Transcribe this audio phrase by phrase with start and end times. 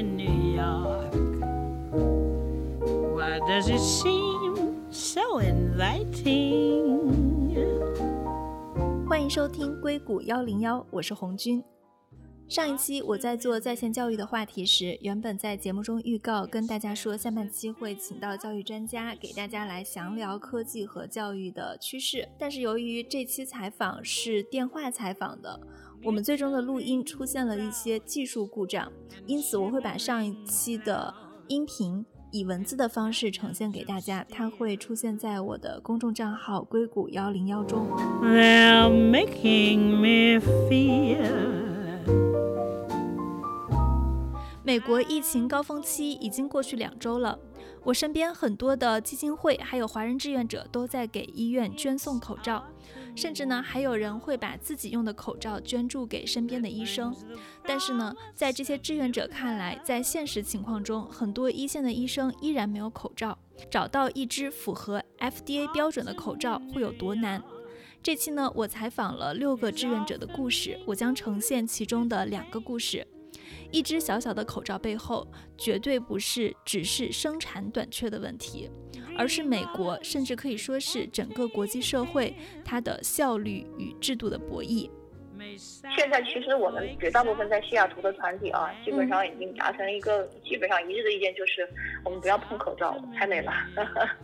[0.00, 1.12] in New York.
[3.14, 7.10] Why does it seem so inviting?
[9.06, 11.62] 欢迎收听硅谷幺零幺，我是红军。
[12.48, 22.26] 上一期我在做在线教育的话题时，原本在节目中预告跟大家说，下半期会请到教育专家给大家来详聊科技和教育的趋势。
[22.38, 25.60] 但是由于这期采访是电话采访的，
[26.02, 28.90] 我们最终的录音出现了一些技术故障，
[29.26, 31.12] 因此我会把上一期的
[31.46, 37.86] 音频以文字的方式呈现给大家，它会出现在我的公众账号硅谷幺零幺中。
[38.22, 41.60] They're making me feel.
[44.64, 47.38] 美国疫情高峰期已经过去两周了，
[47.84, 52.64] 我身边很多的基金会还有华人志愿者都在给医院捐送口罩，
[53.14, 57.14] 甚至呢还有人会把自己用的口罩捐助给身边的医生。
[57.66, 63.38] 但是呢，在这些志愿者看来，在现实情况中，很多一线的医生依然没有口罩，
[63.70, 67.42] 找到一只符合 FDA 标准的口罩会有多难？
[68.02, 73.06] 这期呢，我采访了六个志愿者的故事，我将呈现其中的两个故事。
[73.70, 75.26] 一只小小的口罩背后，
[75.58, 78.70] 绝对不是只是生产短缺的问题，
[79.20, 84.88] 而是美国甚至可以说是整个国际社会它的效率与制度的博弈。
[85.94, 91.68] 现在其实我们绝大部分在西雅图的团体啊，基本上已经达成一个基本上一致的意见，就是
[92.02, 93.52] 我们不要碰口罩，太累了。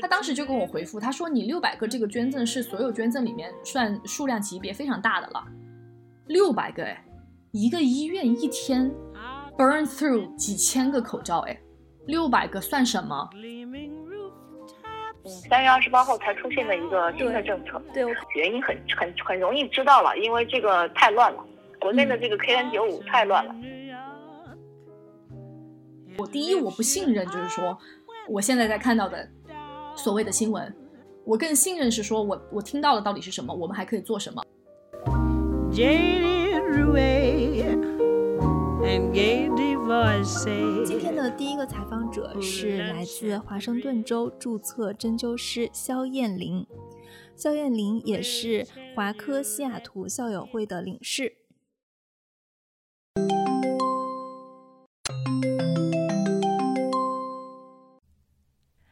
[0.00, 5.44] 他当时就跟我回复，他说你六百个这个捐赠是所有捐赠里面算数量级别非常大的了，
[6.28, 7.04] 六百个哎，
[7.50, 8.88] 一个医院一天
[9.58, 11.58] burn through 几千个口罩哎，
[12.06, 13.28] 六百个算什么？
[15.26, 21.42] 嗯，三月二十八号才出现的一个新的政策，对，我原因很很很容易知道了，因为这个太乱了，
[21.80, 23.54] 国内的这个 KN 九五太乱了。
[26.18, 27.78] 我第一我不信任，就是说
[28.28, 29.26] 我现在在看到的
[29.96, 30.76] 所谓的新闻，
[31.24, 34.42] 我更信任是说我我听到的到底是什么，我们还可以做什么。
[38.84, 39.10] 今
[41.00, 46.66] 天的第一个采访者是来自华盛顿州注册针灸师肖艳玲，
[47.34, 51.34] 肖艳玲也是华科西雅图校友会的领事。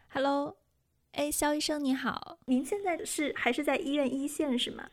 [0.09, 0.57] Hello，
[1.13, 4.89] 哎，肖医生你好，您现在是还是在医院一线是吗？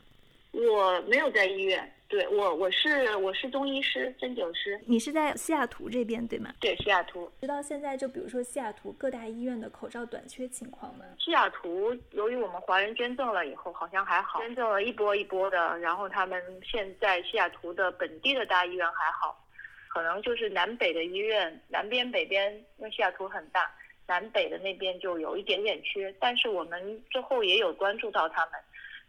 [0.51, 6.51] 我没有在医院，对我我是我是中医师、针灸师，你是在西雅图这边对吗？
[6.59, 7.31] 对西雅图。
[7.39, 11.05] 直到现在，就比如说西雅图各大医院的口罩短缺情况吗？
[11.19, 19.39] 西雅图由于我们华人捐赠了以后，好像还好，捐赠了一波一波的，然后他们现在西雅图的本地的大医院还好，
[19.89, 23.71] 可能就是南北的医院，南边北边，因为西雅图很大，
[24.07, 28.53] 南北的那边就有一点点缺，但是我们之后也有关注到他们，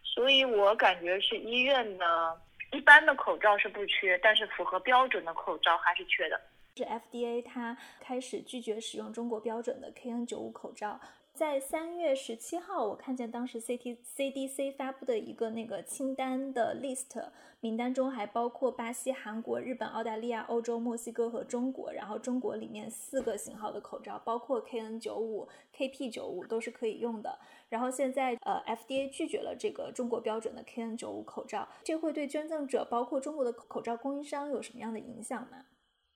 [0.02, 2.38] 所以我感觉是医院的
[2.72, 6.40] 一般的口罩是不缺，但是符合标准的口罩还是缺的。
[6.76, 11.00] 是 FDA 它开始拒绝使用中国标准的 KN95 口罩。
[11.40, 17.30] 在三月十七号，我看见当时 CT CDC 发布的一个那个清单的 list
[17.60, 21.90] 名单中还包括巴西、韩国、日本、澳大利亚、欧洲、墨西哥和中国。
[21.94, 27.38] 然后中国里面四个型号的口罩，包括 KN 九五、KP 九五都是可以用的。
[27.70, 35.64] 然后现在呃 FDA 拒绝了这个中国标准的 KN 九五口罩，这会对捐赠者包括中国的口罩供应商有什么样的影响吗？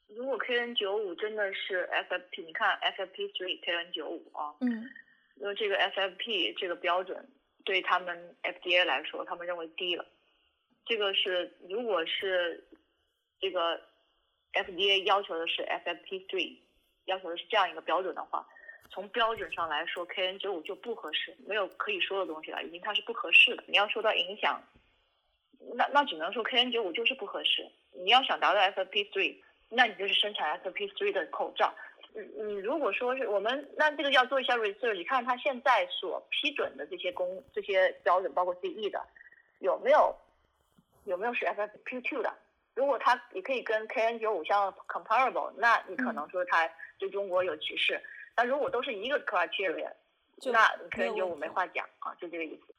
[0.08, 4.84] 如果 KN 九五真的是 FFP，你看 FFP three KN 九五啊，嗯，
[5.36, 7.28] 因为这个 FFP 这个标准
[7.64, 10.06] 对他们 FDA 来说，他们认为低了。
[10.86, 12.66] 这个是如果是
[13.40, 13.80] 这个
[14.52, 16.58] FDA 要求的是 FFP three，
[17.06, 18.46] 要求的是这样一个标准的话，
[18.90, 23.64] 从标准上来说，KN 九五就不合适，没有可以说的东西了，已经它是不合适的。
[23.66, 24.62] 你要说到影响，
[25.74, 27.68] 那那只能说 KN 九五就是不合适。
[27.92, 29.42] 你要想达到 FFP three。
[29.70, 31.74] 那你就是生产 FP3 的口罩。
[32.14, 39.04] 你你如果说是我们，那这个要做一下 research，你看他现在所批准的这些公这些标准，包括 CE 的，
[39.58, 40.14] 有没有
[41.04, 42.32] 有没有是 FFP2 的？
[42.74, 46.68] 如果它也可以跟 KN95 相 comparable，那你可能说它
[46.98, 48.00] 对中国有歧视。
[48.36, 49.90] 那如果都是一个 criteria，
[50.52, 52.74] 那 KN95 没话讲啊，就这个意思。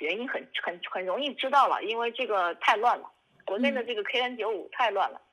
[0.00, 3.10] 原因很很很容易知道了，因为这个太乱了，
[3.44, 5.20] 国内的这个 KN95 太乱了。
[5.20, 5.31] 嗯，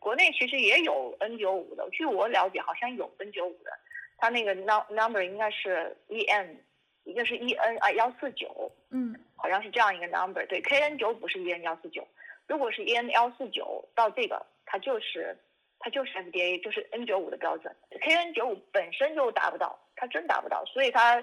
[0.00, 3.70] 国内其实也有 N 九五的，据我了解，好像有 N 九五的，
[4.18, 6.60] 它那个 num number 应该是 E N，
[7.04, 10.46] 一个是 E N 啊幺四九，嗯，好像是这样一个 number。
[10.46, 12.06] 对，K N 九不是 E N 幺四九，
[12.46, 15.36] 如果是 E N 幺四九到这个，它就是
[15.78, 21.20] 它就是 FDA 就是 N95 的标准，KN95 本身就达不到，它真达不到，所以它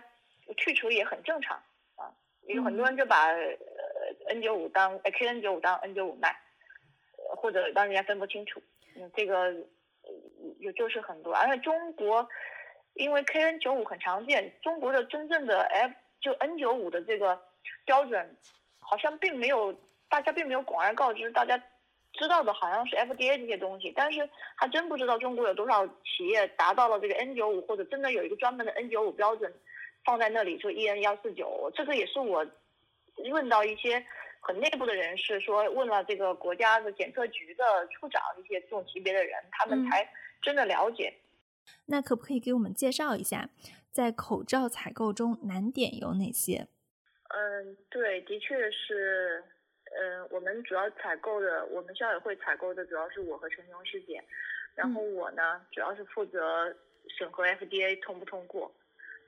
[0.58, 1.56] 去除也很正常
[1.96, 2.12] 啊。
[2.48, 6.36] 有很多人就把呃 N95 当 KN95 当 N95 卖，
[7.38, 8.62] 或者让人家分不清楚。
[8.96, 9.54] 嗯，这个
[10.60, 12.28] 有就是很多，而且中国
[12.96, 17.40] 因为 KN95 很常见，中国的真正的 F 就 N95 的这个
[17.86, 18.36] 标准
[18.80, 19.74] 好像并没有，
[20.10, 21.62] 大家并没有广而告之，大家
[22.14, 29.54] 知道的好像是 FDA 这些东西，但是还真不知道中国有多少企业达到了这个 N95，或者真的有一个专门的 N95 标准
[30.04, 32.46] 放在那里，说 EN 幺四九，这个也是我
[33.32, 34.04] 问到一些。
[34.40, 40.10] 很内部的人士说，问了这个国家的检测局的处长一些这种级别的人，他们才
[40.42, 41.14] 真的了解。
[41.86, 43.50] 那可不可以给我们介绍一下，
[43.92, 46.68] 在口罩采购中难点有哪些？
[47.30, 49.44] 嗯，对，的确是，
[49.92, 54.24] 嗯，我们主要采购的，我们校委会采购的主要是我和陈雄师姐，
[54.74, 56.76] 然后我呢，主要是负责
[57.08, 58.74] 审核 FDA 通不通过。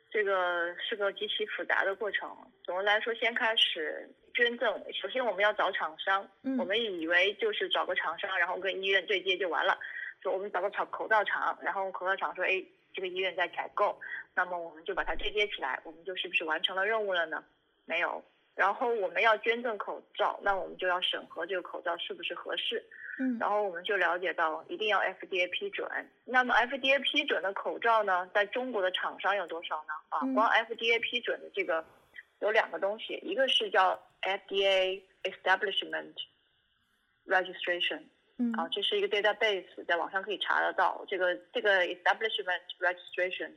[0.09, 2.35] 这个是个极其复杂的过程。
[2.63, 6.27] 总的来说，先开始捐赠，首先我们要找厂商。
[6.43, 6.57] 嗯。
[6.57, 9.77] 我们以为就是找个厂商，然后跟医院对接就完了。
[10.21, 12.63] 说我们找个厂口罩厂，然后口罩厂说，哎，
[12.93, 13.99] 这个医院在采购，
[14.35, 17.43] 那么我们就把它对接起来，我们就是不是完成了任务了呢？
[17.85, 18.23] 没有。
[18.53, 22.83] 然后我们要捐赠口罩，那我们就要审核这个口罩是不是合适。
[23.17, 25.89] 嗯，然后我们就了解到一定要 FDA 批准。
[26.25, 29.93] 那么 FDA 批准的口罩呢，在中国的厂商有多少呢？
[30.09, 31.83] 啊，光 FDA 批准的这个
[32.41, 36.13] 有两个东西，一个是叫 FDA Establishment
[37.25, 38.03] Registration，
[38.37, 41.05] 嗯，啊，这是一个 database，在网上可以查得到。
[41.07, 43.51] 这个这个 Establishment Registration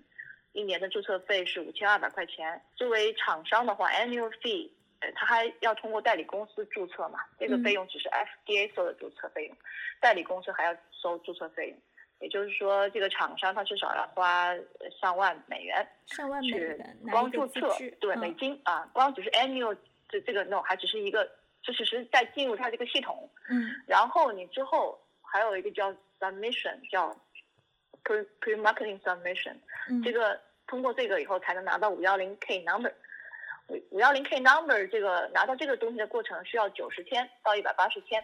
[0.53, 2.63] 一年的注册费是五千二百块钱。
[2.77, 4.71] 作为厂商的话，annual fee。
[5.15, 7.19] 他还要通过代理公司注册嘛？
[7.39, 9.57] 这个费用只是 FDA 收的注册费用，
[10.01, 11.79] 代理公司还要收注册费用。
[12.21, 14.55] 也就是说，这个厂商他至少要花
[15.01, 17.69] 上万美元，上万美元光注册，
[18.01, 19.77] 对美金啊，光只是 annual
[20.09, 21.29] 这这个 no 还只是一个，
[21.63, 23.29] 就只是在进入它这个系统。
[23.51, 23.71] 嗯。
[23.87, 27.11] 然后你之后还有一个叫 submission，叫
[28.05, 29.57] pre pre marketing submission，
[30.03, 32.93] 这个通过这个以后才能拿到五幺零 K number。
[33.69, 38.23] 五五幺零 K number 这个拿到这个东西的过程需要九十天到一百八十天，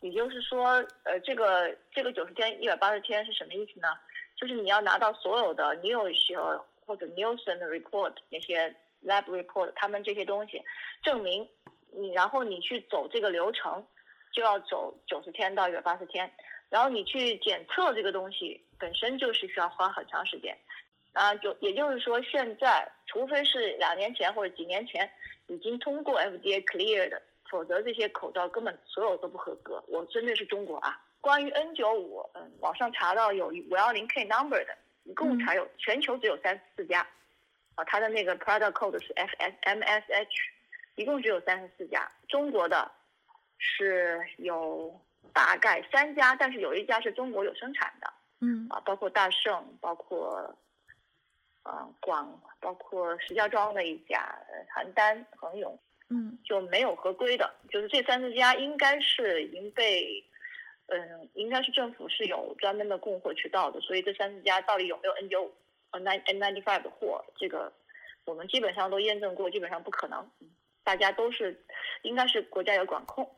[0.00, 3.88] 也就是说，呃，这个这个九十天一百八十天是什么意思呢？
[4.36, 10.62] 就是你要拿到所有的 News 或者 Nielsen 的 report 那些 lab report，他们这些东西
[11.02, 11.48] 证明
[11.92, 13.84] 你，然后你去走这个流程
[14.32, 16.30] 就要走九十天到一百八十天，
[16.68, 20.56] 然后你去检测这个东西本身就是需要花很长时间。
[21.14, 25.10] 啊，就也就是说，现在除非是两年前或者几年前
[25.46, 29.82] 已经通过 FDA clear 的，否则这些口罩根本所有都不合格。
[29.88, 31.00] 我针对是中国啊。
[31.20, 37.06] 关于 N95，嗯，网上查到有五幺零 K number 的，一共才有全球只有三十四家，
[37.74, 40.26] 啊，它的那个 product code 是 FSMSH，
[40.94, 42.10] 一共只有三十四家。
[42.28, 42.90] 中国的
[43.58, 45.00] 是有
[45.32, 50.56] 大概三家，但是有一家是中国有生产的，嗯，啊，包括大圣，包括。
[51.68, 54.24] 嗯，广包括石家庄的一家，
[54.72, 55.76] 邯郸恒永，
[56.08, 60.24] 嗯，就没有合规的，就是这三四家应该是已经被，
[60.86, 65.52] 嗯，应该是政府是有专门的供货渠道的，所以这三四家到底有没有 N 九五、
[65.90, 67.72] N N ninety five 的货，这个
[68.24, 70.30] 我们基本上都验证过，基本上不可能，
[70.84, 71.64] 大家都是
[72.02, 73.28] 应该是国家有管控，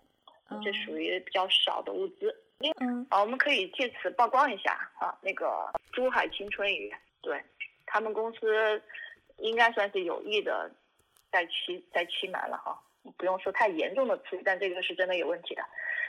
[0.63, 2.35] 这属于比较少的物资。
[2.81, 7.43] 嗯，啊，我们可以借此曝光一下啊，那个珠海青春鱼，对。
[7.91, 8.83] 他们公司
[9.39, 10.71] 应该算是有意的
[11.31, 12.79] 在欺在欺瞒了哈，
[13.17, 15.63] 不用说太严重的词，但这个是真的有问题的。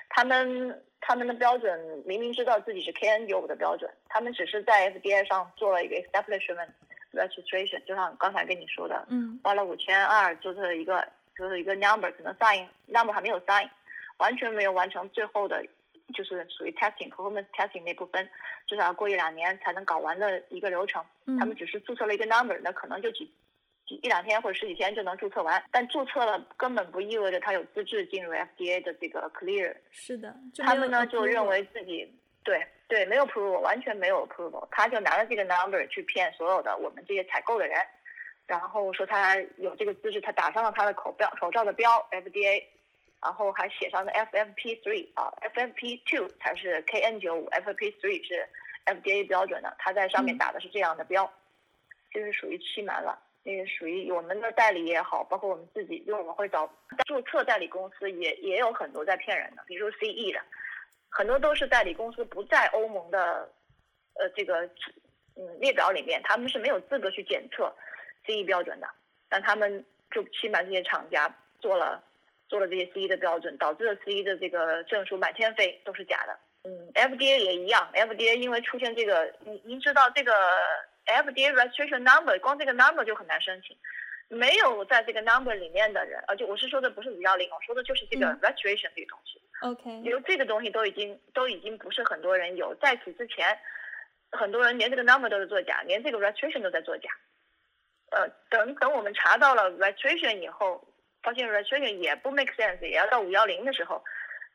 [0.10, 6.70] 他们他们的标准明明知道自己是 KN95 的标准，他们只是在 FDA 上做了一个 establishment
[7.14, 11.08] registration，就像刚才跟你说的，嗯，花了五千二注册了一个
[11.38, 13.70] 就是一个 number，可能 sign number 还没有 sign，
[14.18, 15.66] 完全没有完成最后的。
[16.12, 18.28] 就是属于 testing performance testing 那部分，
[18.66, 21.06] 至少要过一两年才能搞完的一个流程。
[21.38, 23.32] 他们只是注册了一个 number，那可能就几几
[23.96, 25.64] 一两天或者十几天就能注册完。
[25.72, 29.76] 但注册了根本不意味着他有资质进入 FDA 的这个 clear。
[29.92, 32.12] 是的，他们呢就认为自己
[32.44, 37.80] 对对没有 approval，完全没有 approval，他就拿了这个 number 去骗所有的我们这些采购的人，
[38.48, 42.64] 然后说他有这个资质，他打上了他的口标口罩的标 FDA。
[43.22, 48.48] 然后还写上了 FFP3 啊，FFP two 才是 KN95，FFP3 是
[48.86, 51.30] FDA 标准的，他在上面打的是这样的标，
[52.14, 53.20] 就是属于欺瞒了。
[53.50, 56.72] 那个属于我们的代理也好，包括我们自己，因为我们会找
[57.08, 60.40] 注册代理公司，也也有很多在骗人的，比如 CE 的，
[61.10, 63.52] 很多都是代理公司不在欧盟的
[64.14, 64.62] 呃这个
[65.36, 67.76] 嗯列表里面，他们是没有资格去检测
[68.28, 68.88] CE 标准的，
[69.28, 72.04] 但他们就欺瞒这些厂家做了
[72.48, 76.38] 做了这些 CE 的标准，导致了 CE 的这个证书满天飞，都是假的。
[76.66, 80.32] 嗯，FDA 也一样，FDA 因为出现这个，您您知道这个
[81.10, 83.78] FDA registration number，光这个 number 就很难申请。
[84.28, 89.42] 没有在这个 number 里面的人，而且我是说的不是五幺零，我说的就是这个 registration 这个东西。
[89.62, 93.58] OK，比如这个东西都已经都已经不是很多人有，在此之前，
[94.32, 97.10] 很多人连这个 number 都是作假，连这个 registration 都在作假。
[98.12, 100.88] 呃，等等我们查到了 registration 以后，
[101.24, 104.04] 发现 registration 也不 make sense，也要到五幺零的时候，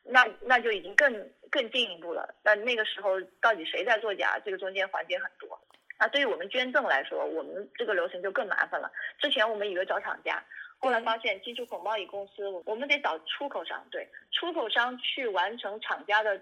[0.05, 1.13] 那那就已经更
[1.51, 2.33] 更进一步了。
[2.45, 4.39] 那那个时候到底谁在作假？
[4.45, 5.61] 这个中间环节很多。
[5.99, 8.91] 那对于我们捐赠来说，我们这个流程就更麻烦了。
[9.19, 10.45] 之前我们以为找厂家，
[10.79, 16.41] 后来发现进出口贸易公司，我们得找出口商，对，出口商去完成厂家的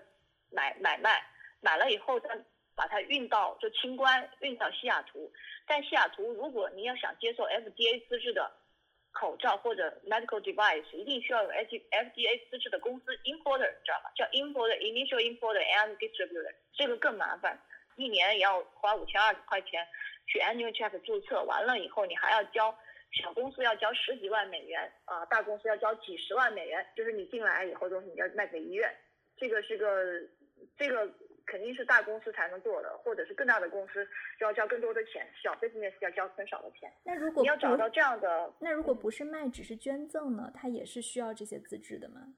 [0.51, 1.23] 买买卖，
[1.61, 2.29] 买了以后再
[2.75, 5.31] 把它运到就清关，运到西雅图。
[5.67, 8.51] 但西雅图，如果你要想接受 FDA 资质的
[9.13, 14.11] 口罩或者 medical device，一定需要有 F FDA 资质的公司 importer，知道吗？
[14.17, 17.61] 叫 importer，initial importer and distributor，这个更麻烦。
[17.97, 19.87] 一年也要花五千二百块钱
[20.27, 22.75] 去 annual check 注册，完了以后你还要交
[23.13, 28.91] 小公司要交十几万美元啊，大公司要交几十万美元，就是你进来以后东西你要卖给医院，
[29.37, 30.21] 这个是个
[30.79, 31.07] 这个
[31.45, 34.09] 肯定是大公司才能做的，或者是更大的公司
[34.39, 36.91] 就要交更多的钱，小 business 要交很少的钱。
[37.05, 40.51] 那如果你要找到这样的，那如果不是卖，只是捐赠呢？
[40.55, 42.33] 它也是需要这些资质的吗？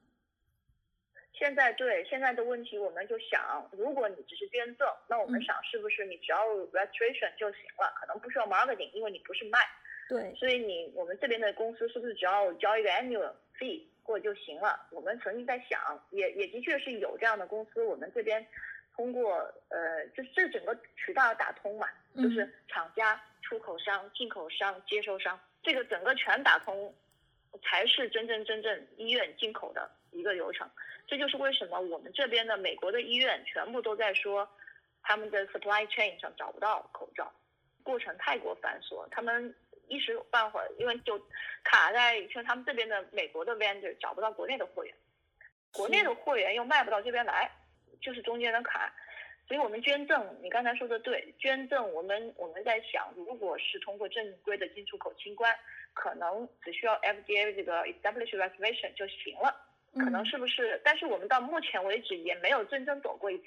[1.37, 9.59] 现在对现在的问题，我们就想，如果你只是捐赠，那我们想是不是你只要 registration 就行了，可能不需要 marketing，因为你不是卖。
[10.07, 10.33] 对。
[10.35, 14.87] 所以你我们这边的公司是不是只要交一个 annual fee 过就行了？
[14.91, 18.45] 我们曾经在想，也也的确是有这样的公司，我们这边
[18.95, 19.35] 通过
[19.69, 26.95] 呃，就是这整个渠道要打通嘛，就是厂家、出口商、进口商、接收商，这个整个全打通，
[27.61, 30.69] 才是真真正正医院进口的一个流程。
[31.07, 34.47] 这就是为什么我们这边的美国的医院全部都在说，
[35.03, 37.31] 他们的 supply chain 上找不到口罩，
[37.83, 39.55] 过程太过繁琐，他们
[39.87, 41.19] 一时半会儿因为就
[41.63, 44.93] 卡在像他们这边的美国的 vendor 找不到国内的货源，
[45.71, 47.51] 国内的货源又卖不到这边来，
[48.01, 48.91] 就是中间的卡。
[49.47, 55.55] 所以我们捐赠，你刚才说的对，捐赠我们我们在想，如果是通过正规的进出口清关，
[55.93, 59.55] 可能只需要 FDA 这个 establish registration 就行了。
[59.95, 60.79] 可能是不是？
[60.83, 63.45] 但是我们到目前为止也没有真正走过一次，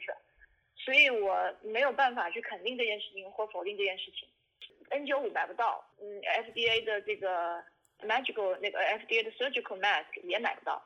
[0.76, 4.28] 所以我没有办法去肯定这件事情或否定这件事情。
[4.90, 7.62] N95 买不到，嗯，FDA 的这个
[8.00, 10.82] Magical 那个 FDA 的 Surgical Mask 也买不到。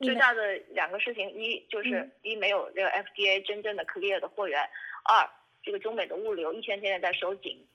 [0.00, 4.60] 最大的两个事情，一就是一没有这个 FDA 真正的 clear 的货源，
[5.04, 5.28] 二
[5.62, 7.66] 这个中美的物流一天天的在收紧，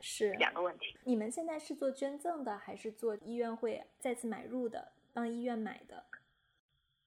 [0.00, 0.98] 是两个问题。
[1.04, 6.04] 你们现在是做捐赠的，还是做医院会再次买入的，帮医院买的？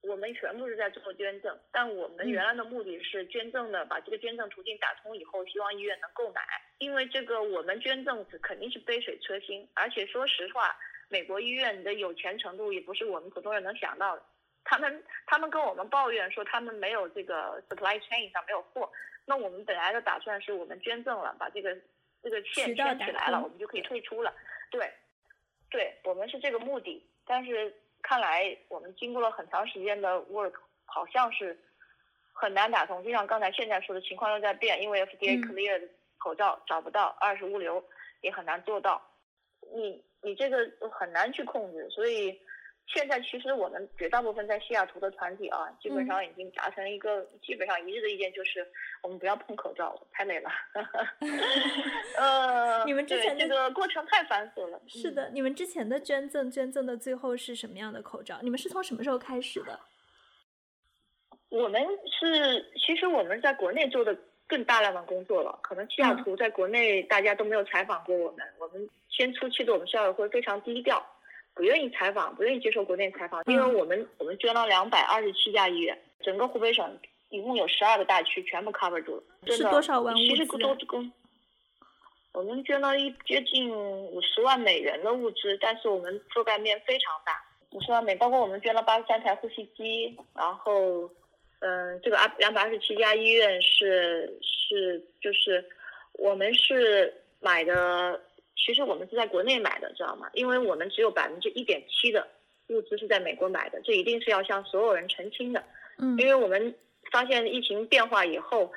[0.02, 6.42] 我们全部是在做捐赠，但我们原来的目的是捐赠的，把这个捐赠途径打通以后，希望医院能购买。
[6.78, 10.76] 因为这个我们捐赠肯定是杯水车薪，而且说实话，
[11.08, 14.22] 美国医院的有钱程度也不是我们普通人能想到的。
[14.64, 18.90] 他们他们跟我们抱怨说他们没有这个 supply chain 上没有货，
[19.24, 21.76] 那我们本来的打算是我们捐赠了，把这个
[22.24, 24.34] 这个线圈起来了，我们就可以退出了。
[24.68, 24.92] 对，
[25.70, 27.72] 对我们是这个目的，但是。
[28.02, 30.54] 看来我们经过了很长时间的 work，
[30.84, 31.58] 好像是
[32.32, 33.02] 很难打通。
[33.02, 37.82] 就像刚才现在说的情况又在变，因为 FDA clear 口罩找不到，二是物流
[38.20, 39.00] 也很难做到。
[39.74, 42.38] 你你这个很难去控制，所以。
[42.86, 48.66] 现在其实我们绝大部分在西雅图的团体啊，基本上已经达成一个基本上一致的意见，就是
[49.02, 50.50] 我们不要碰口罩，太累了。
[52.18, 54.78] 呃， 你们之前这个过程太繁琐了。
[54.86, 58.38] 是的，你们之前的捐赠，捐赠的最后是什么样的口罩？
[58.42, 59.80] 你们是从什么时候开始的？
[61.48, 61.82] 我们
[62.20, 64.14] 是，其实我们在国内做的
[64.46, 65.58] 更大量的工作了。
[65.62, 68.46] 可能西雅图在国内大家都没有采访过我们。
[68.58, 71.06] 我们先出去的我们校友会非常低调。
[71.54, 79.22] 不愿意采访，不愿意接受国内采访，因为我们我们捐了两百二十七家医院，整个湖北省一共有十二个大区，全部 cover 住了。
[79.54, 81.12] 是多少万其实都公，
[82.32, 87.38] 我们捐了一接近五十万美元的物资，但是我们覆盖面非常大，
[87.72, 91.10] 五十万美，包括我们捐了八十三台呼吸机，然后，
[91.60, 95.62] 嗯，这个二两百二十七家医院是是就是
[96.14, 98.18] 我们是买的。
[98.56, 100.30] 其实我们是在国内买的，知道吗？
[100.34, 102.26] 因为我们只有百分之一点七的
[102.68, 105.62] 物资是在美国买的，这一定是要向所有人澄清的。
[105.98, 106.74] 嗯，因为我们
[107.10, 108.72] 发现疫情变化以后，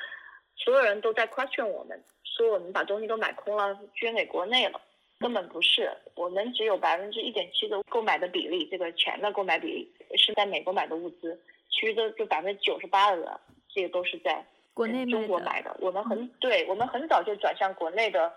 [0.56, 4.82] 所有人都在 question 我们，说我们把东西都买空了，捐给国内了。
[5.18, 11.40] 根本不是，我们只有百分之一点七的购买的比例，这个钱的购买比例是在美国买的物资，
[11.70, 13.40] 其余的就百分之九十八的
[13.74, 15.74] 这个都是在国内中国买的。
[15.80, 18.32] 我们很对，我们很早就转向国内的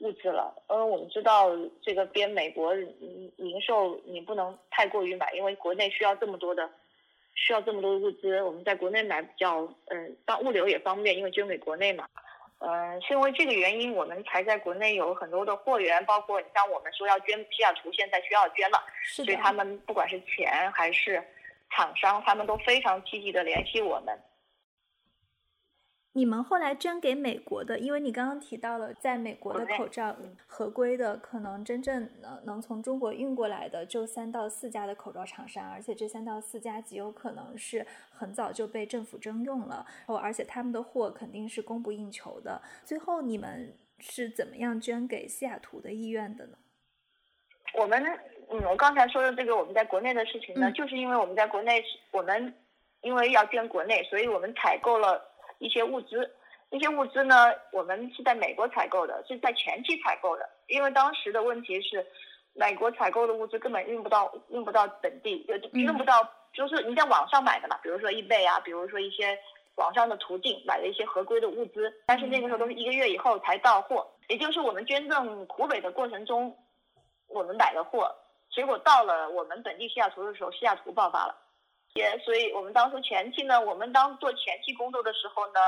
[0.00, 0.54] 物资了。
[0.66, 2.74] 嗯，我们知道这个边美国
[3.36, 6.68] 零售你不能太过于买，因为国内需要这么多的
[7.34, 12.06] 需要这么多的物资，我们在国内买比较嗯，当物流也方便，因为捐给国内嘛。
[12.62, 21.22] 嗯，是因为这个原因，我们才在国内有很多的货源，包括你像我们说要捐西雅图，现在需要捐了，所以他们不管是钱还是
[21.70, 24.18] 厂商，他们都非常积极的联系我们。
[26.12, 42.60] 你们后来捐给美国的，因为你刚刚提到了，在美国的口罩合规的，可能真正能能从中国运过来的就三到四家的口罩厂商，而且这三到四家极有可能是很早就被政府征用了，后而且他们的货肯定是供不应求的。
[42.84, 46.58] 最后你们是怎么样捐给西雅图的医院的呢？
[47.78, 48.04] 我们，
[48.50, 52.52] 嗯，我刚才说的这个我们在国内的事情呢，就是因为我们在国内，我们
[53.02, 55.29] 因为要捐国内，所以我们采购了。
[55.60, 56.28] 一些物资，
[56.70, 60.48] 那些物资呢，我们是在美国采购的，是在前期采购的。
[60.66, 62.04] 因为当时的问题是，
[62.54, 69.38] 美国采购的物资根本运不到，运不到本地，就运不到，就是你在网上买的嘛，比如说易贝啊，比如说一些
[69.74, 76.56] 网上的途径买了一些合规的物资，但是那个时候都是一个月以后才到货，也就是我们捐赠湖北的过程中，
[77.28, 78.10] 我们买的货，
[78.50, 81.36] 结果到了我们本地西雅图的时候，西雅图爆发了。
[81.94, 85.60] 也，所以我们当初前期呢，我们当做前期工作的时候呢，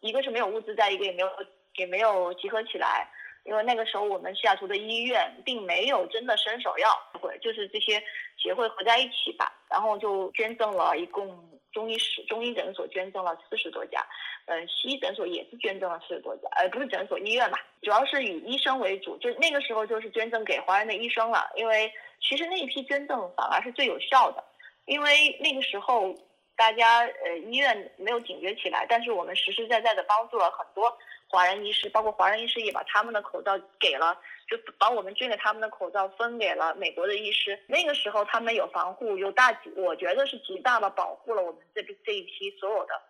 [0.00, 1.28] 一个是没有物资在，一个也没有
[1.76, 3.08] 也没有集合起来，
[3.44, 6.88] 因为那个时候我们西雅图的医院并没有真的伸手要，
[7.20, 8.00] 会就是这些
[8.36, 11.26] 协会合在一起吧，然后就捐赠了一共
[11.72, 14.00] 中医室、中医诊所捐赠了四十多家，
[14.46, 24.44] 嗯，西医诊所也是捐赠了四十多家，呃，不是诊所医院吧，主要是以医生为主，就那个时候就是捐赠给华人的医生了，因为其实那一批捐赠反而是最有效的。
[24.88, 26.14] 因为那个时候，
[26.56, 30.96] 大家呃医院没有警觉起来，但是我们实实在在的帮助了很多
[31.28, 37.56] 华人医师，包括华人医师也把他们的口罩给了，就把我们捐给他们的口罩分给了美国的医师。
[37.68, 43.00] 那个时候他们有防护，有大，我觉得是极大的保护了我们这这一批所有的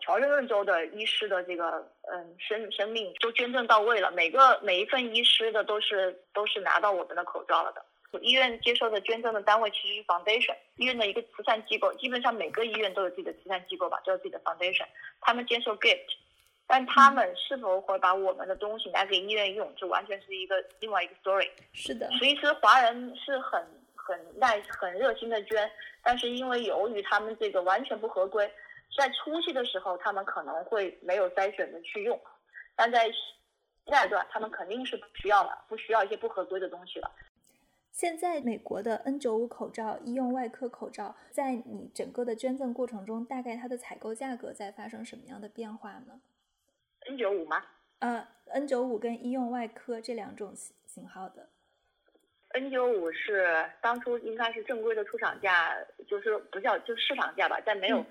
[0.00, 7.84] 乔治亚州的医师的这个嗯生生命都捐赠到位了，每个每一份医师的都是都是拿到我们的口罩了的。
[8.20, 14.86] 医院接受的捐赠的单位其实是 foundation，医院的一个慈善机构，基本上每个医院都有自己的慈善机构吧，都有自己的 foundation，
[15.20, 16.06] 他们接受 gift，
[16.66, 21.48] 但他们是否会把我们的东西拿给医院用，这完全是一个另外一个 story。
[21.72, 23.62] 是的，其实华人是很
[23.94, 25.70] 很耐很热心的捐，
[26.02, 28.50] 但是因为由于他们这个完全不合规，
[28.96, 32.20] 在初期的时候他们可能会没有筛选的去用，
[32.76, 33.10] 但在
[33.86, 37.10] 下一段他们肯定是不需要了，不需要一些不合规的东西了。
[37.94, 46.20] 现在美国的 N95 口罩、医用外科口罩，在你整个的捐赠过程中，大概它的采购价格在发生什么样的变化呢
[47.08, 47.64] ？N95 吗？
[48.00, 51.48] 呃，N95 跟医用外科这两种型型号的。
[52.50, 55.72] N95 是当初应该是正规的出厂价，
[56.08, 58.04] 就是不叫就市场价吧，在没有。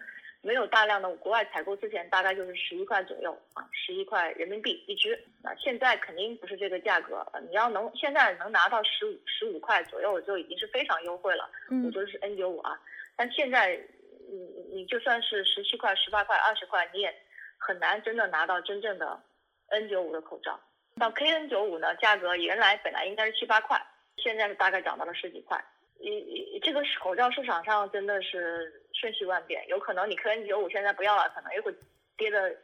[0.45, 5.17] 没有大量的国外采购之前，大概就是十一块左右啊，十一块人民币一支。
[5.41, 11.49] 那现在肯定不是这个价格，你要能现在能拿到十五十五块左右，就已经是非常优惠了。
[11.85, 12.77] 我说的是 N 九五啊，
[13.15, 13.79] 但现在
[14.27, 14.37] 你
[14.75, 17.15] 你就算是十七块、十八块、二十块，你也
[17.57, 19.17] 很难真的拿到真正的
[19.69, 20.59] N 九五的口罩。
[20.99, 23.81] 到 KN 九五呢，价格原来本来应该是七八块，
[24.17, 25.63] 现在是大概涨到了十几块。
[26.01, 28.81] 你这个口罩市场上真的是。
[28.93, 31.73] 瞬息万变，有可能你 KN95 现在不要了，可能又会
[32.15, 32.55] 跌的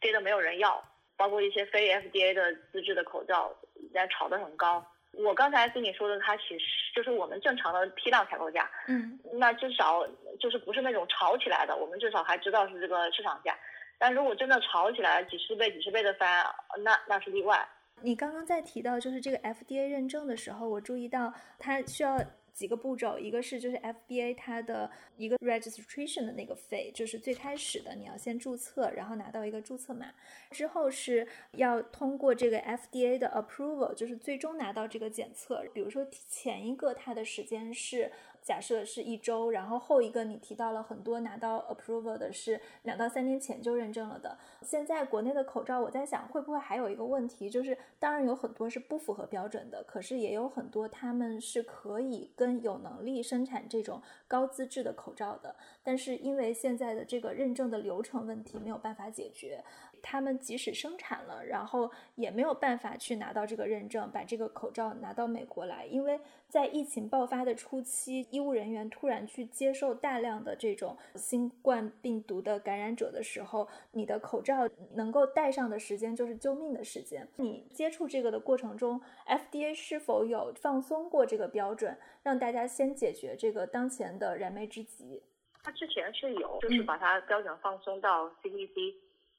[0.00, 0.82] 跌的没有人要。
[1.18, 3.50] 包括一些非 FDA 的资质的口罩，
[3.94, 4.86] 在炒的很高。
[5.12, 8.70] 我刚才跟你说的，它其实就是我们正常的批量采购价。
[8.86, 10.06] 嗯，那至少
[10.38, 13.58] 就是不是那种炒起来的，我们至少还知道是这个市场价。
[13.96, 16.44] 但如果真的炒起来几十倍、几十倍的翻，
[16.84, 17.66] 那那是例外。
[18.02, 22.20] 你刚刚在提到就是这个 FDA 认证的时候，我注意到它需要。
[22.56, 30.06] 几个步骤，一个是就是 FBA 它的一个 registration 的那个费，就是最开始的你要先注册，然后拿到一个注册码，
[30.50, 35.62] 之后是要通过这个 FDA 的 approval，就是最终拿到这个检测。
[35.74, 38.10] 比如说前一个它的时间是
[38.46, 44.38] 假设是一周，然后后一个你提到了很多拿到 approval 的是两到三年前就认证了的。
[44.62, 59.64] 现在国内的口罩，我在想会不会还有一个问题，就是当然有很多是不符合标准的，可是也有很多他们是可以跟有能力生产这种高资质的口罩的，但是因为现在的这个认证的流程问题没有办法解决。
[60.02, 65.86] 他们即使生产了，然后也没有办法去拿到这个认证，把这个口罩拿到美国来。
[65.86, 77.26] 因为在疫情爆发的初期，医务人员突然去接受大量的这种新冠病毒的感染者的时候，你的口罩能够戴上的时间就是救命的时间。
[77.36, 85.22] 你接触这个的过程中，FDA 是否有放松过这个标准，让大家先解决这个当前的燃眉之急？
[85.62, 88.94] 它之前是有，就是把它标准放松到 CDC。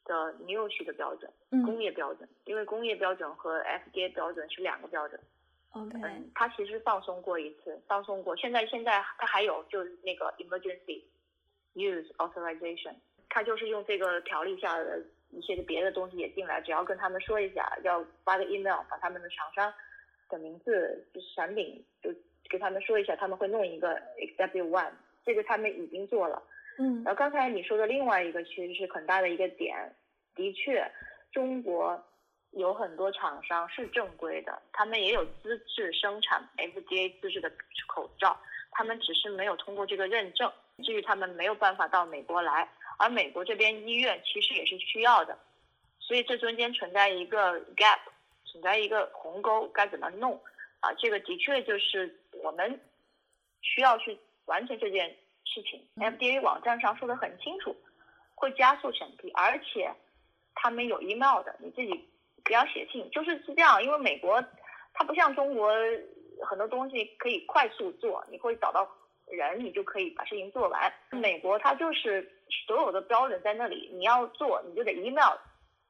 [0.07, 1.31] 的 new 系的标准，
[1.63, 5.19] 工业标准，因为工业标准和 FDA 标准是两个标准。
[5.71, 8.35] OK，嗯，它其实放松过一次，放松过。
[8.35, 11.03] 现在现在它还有就是那个 emergency
[11.75, 12.95] use authorization，
[13.29, 19.71] 它就是用这个条例下的一些别的东西也进来，只要跟他们说一下，要发个 email，把他们的厂商
[20.29, 22.09] 的名字、就是产品就
[22.49, 24.91] 给他们说一下，他们会弄一个 executive one，
[25.25, 26.41] 这个他们已经做了。
[26.79, 29.75] 嗯，然后刚才你说的另外一个其实是很大的一个点，
[30.35, 30.87] 的确，
[31.31, 31.99] 中国
[32.51, 37.51] 有很多厂商是正规的，他们也有资质生产 FDA 资质的
[37.87, 40.51] 口罩，他们只是没有通过这个认证，
[40.83, 45.35] 至于他们没有办法到美国来，而美国这边医院其实也是需要的，
[45.99, 47.99] 所以这中间存在一个 gap，
[48.45, 50.39] 存在一个鸿沟，该怎么弄？
[50.81, 52.79] 啊，这个的确就是我们
[53.61, 55.15] 需要去完成这件。
[55.53, 57.75] 事情，FDA 网站上说的很清楚，
[58.35, 59.89] 会加速审批，而且
[60.53, 62.09] 他们有 email 的，你自己
[62.43, 63.81] 不要写信，就是是这样。
[63.81, 64.43] 因为美国
[64.93, 65.71] 它不像中国，
[66.45, 68.87] 很多东西可以快速做，你会找到
[69.27, 70.93] 人，你就可以把事情做完。
[71.11, 72.29] 美国它就是
[72.67, 75.37] 所有的标准在那里，你要做你就得 email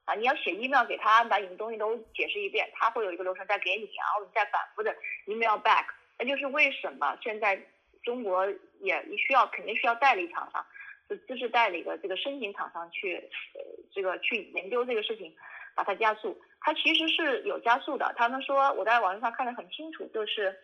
[0.04, 5.86] 啊，你要写 email 给他，把你的东西都解释一遍，他会有一个流程再给你，然后你再反复的 email back。
[6.18, 7.60] 那就是为什么现在。
[8.04, 8.46] 中国
[8.80, 10.64] 也需要肯定需要代理厂商，
[11.08, 13.16] 就资质代理的这个申请厂商去，
[13.54, 13.60] 呃，
[13.92, 15.34] 这个去研究这个事情，
[15.74, 16.40] 把它加速。
[16.60, 18.12] 它其实是有加速的。
[18.16, 20.54] 他们说我在网络上看得很清楚，就是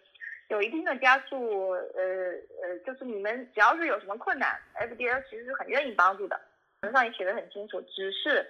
[0.49, 1.71] 有一定的加速。
[1.71, 2.03] 呃
[2.63, 6.41] 呃，就是你们只要是有什么困难，FDA 其实是很愿意帮助的。
[6.83, 8.47] 文上也写的很清楚，只是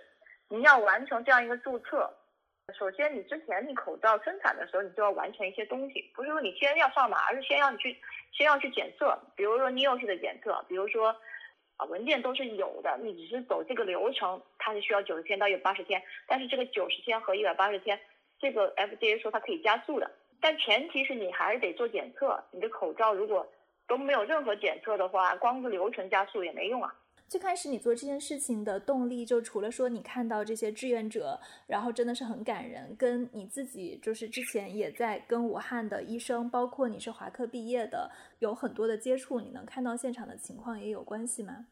[0.48, 2.12] 你要完成这样一个注册。
[2.72, 7.94] 首先，你之前你口罩生产的时候，你就要完成一些东西，不是说你先要上马，而是先要你去，
[8.32, 11.14] 先要去检测，比如说 n e o 的检测，比如说
[11.76, 18.00] 啊文件都是有的，你只是走这个流程，它是需要九十天到一百八十天，但是这个九十天和一百八十天，
[18.40, 23.46] 这个 FDA 说它可以加速的，但前提是你还是得做检测，你的口罩如果
[23.86, 26.94] 都没有任何检测的话，光是流程加速也没用啊。
[27.28, 41.66] 最开始你做这件事情的动力，就除了说你看到这些志愿者，然后真的是很感人，跟你自己就是之前也在跟武汉的医生，包括你是华科毕业的，有很多的接触，你能看到现场的情况也有关系吗？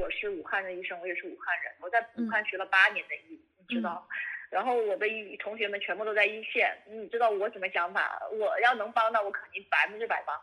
[0.00, 4.06] 我是武汉的医生，我也是武汉人，我在武汉学了八年的医，你知道，
[4.50, 5.06] 然后我的
[5.40, 8.18] 同学们全部都在一线，你知道我什么想法？
[8.32, 10.34] 我要能帮到，我肯定百分之百帮。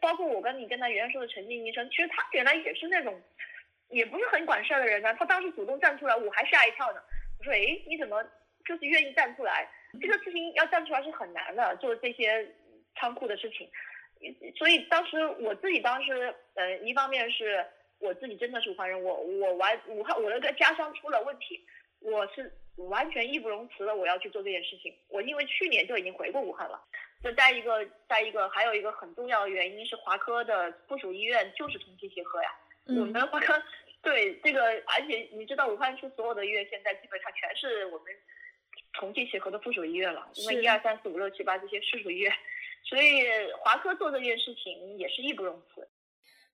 [0.00, 3.20] 包括我跟你跟他原来说的陈静医生，其实他原来也是那种，
[3.90, 5.14] 也不是很管事儿的人呢。
[5.14, 7.00] 他当时主动站出来，我还吓一跳呢。
[7.38, 8.22] 我说，哎，你怎么
[8.64, 9.68] 就是愿意站出来？
[10.00, 12.48] 这个事情要站出来是很难的，做这些
[12.96, 13.70] 仓库的事情。
[14.56, 17.64] 所以当时我自己当时，呃，一方面是
[17.98, 21.64] 我自己真的是武汉人，我我完武汉我那个家乡出了问题，
[22.00, 24.94] 我是完全义不容辞的，我要去做这件事情。
[25.08, 26.80] 我因为去年就已经回过武汉了。
[27.22, 32.48] 就再一个，再一个，还有一个很重要的原因是华科的附属医院就是同济协和呀。
[32.86, 33.54] 我们华科
[34.02, 38.06] 对这个，而且你知道武汉市所有的医院现在基本上全是我们
[38.98, 42.32] 同济协和的附属医院了，因为一二三四五六七八这些附属医院，
[42.84, 43.22] 所以
[43.60, 45.88] 华科做这件事情也是义不容辞。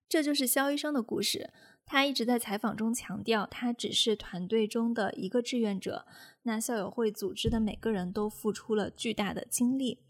[0.07, 1.50] 这就是肖医生的故事，
[1.87, 6.04] 他一直在采访中强调，他只是团队中的一个志愿者，
[6.42, 10.04] 那校友会组织的每个人都付出了巨大的精力。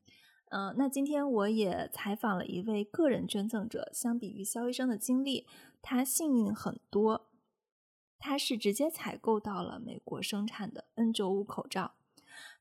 [0.50, 3.90] 嗯，那今天我也采访了一位个人捐赠者。
[3.92, 5.46] 相比于肖医生的经历，
[5.80, 7.26] 他幸运很多。
[8.20, 11.92] 他是直接采购到了美国生产的 N95 口罩，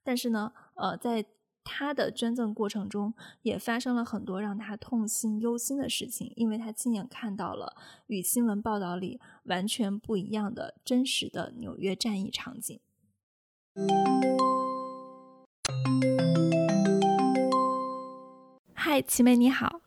[0.03, 1.25] 但是呢，呃，在
[1.63, 12.79] 他的捐赠过程中，也发生了很多让他痛心忧心的事情，因为他亲眼看到了与新闻报道里完全不一样的真实的纽约战役场景。
[18.97, 19.81] 嗨，齐美你好。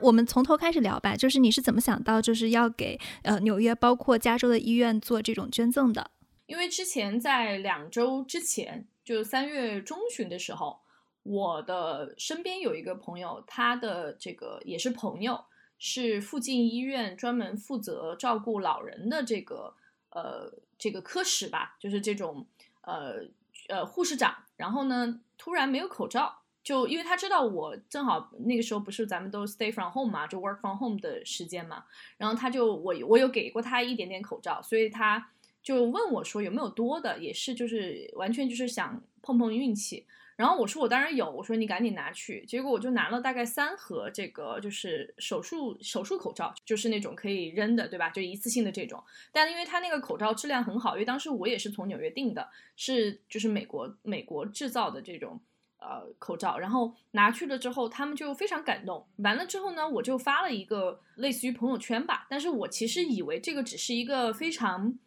[0.00, 6.10] 我们从头开始聊吧，就是你是怎么想到就是要给呃纽约包括加州的医院做这种捐赠的？
[6.44, 10.78] 因为之前在两周之前，就三月中旬的时候，
[11.22, 15.42] 我的身边有一个朋友，他的这个也是朋友，
[15.78, 19.74] 是附近医院专门负责照顾老人的这个
[20.10, 22.46] 呃这个科室吧，就是这种
[22.82, 23.22] 呃
[23.68, 26.39] 呃护士长，然后呢突然没有口罩。
[26.70, 31.84] 就因为他知道我正好那个时候不是咱们都 stay from home 嘛，就 work from home 的时间嘛，
[32.16, 35.32] 然后他就我我有给过他一点点口罩，所以他
[35.64, 40.06] 就问我说有没有多的，也是就是完全就是想碰碰运气。
[40.36, 42.44] 然后我说我当然有，我说你赶紧拿去。
[42.46, 48.10] 结果我就拿了大概三盒这个就是手术手术口罩，就是那种可以扔的，对吧？
[48.10, 49.02] 就一次性的这种。
[49.32, 55.40] 但因为他那个口罩质量很好，因为当时我也是从纽约订的，是就是美国美国制造的这种。
[55.80, 59.06] 呃，口罩，然后拿去了之后，他们就非常感动。
[59.16, 64.98] 完了之后呢，我就发了一个类似于朋友圈吧，但是我其实以为这个只是一个非常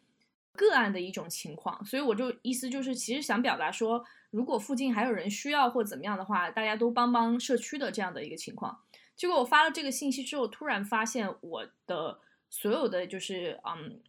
[0.52, 8.76] 个案的一种情况，所以我就意思就是其实想表达说，如果附近还有人需要或怎么样的话，大家都帮帮社区的这样的一个情况。
[9.14, 12.18] 结果我发了这个信息之后，突然发现我的
[12.50, 14.00] 所有的就是嗯，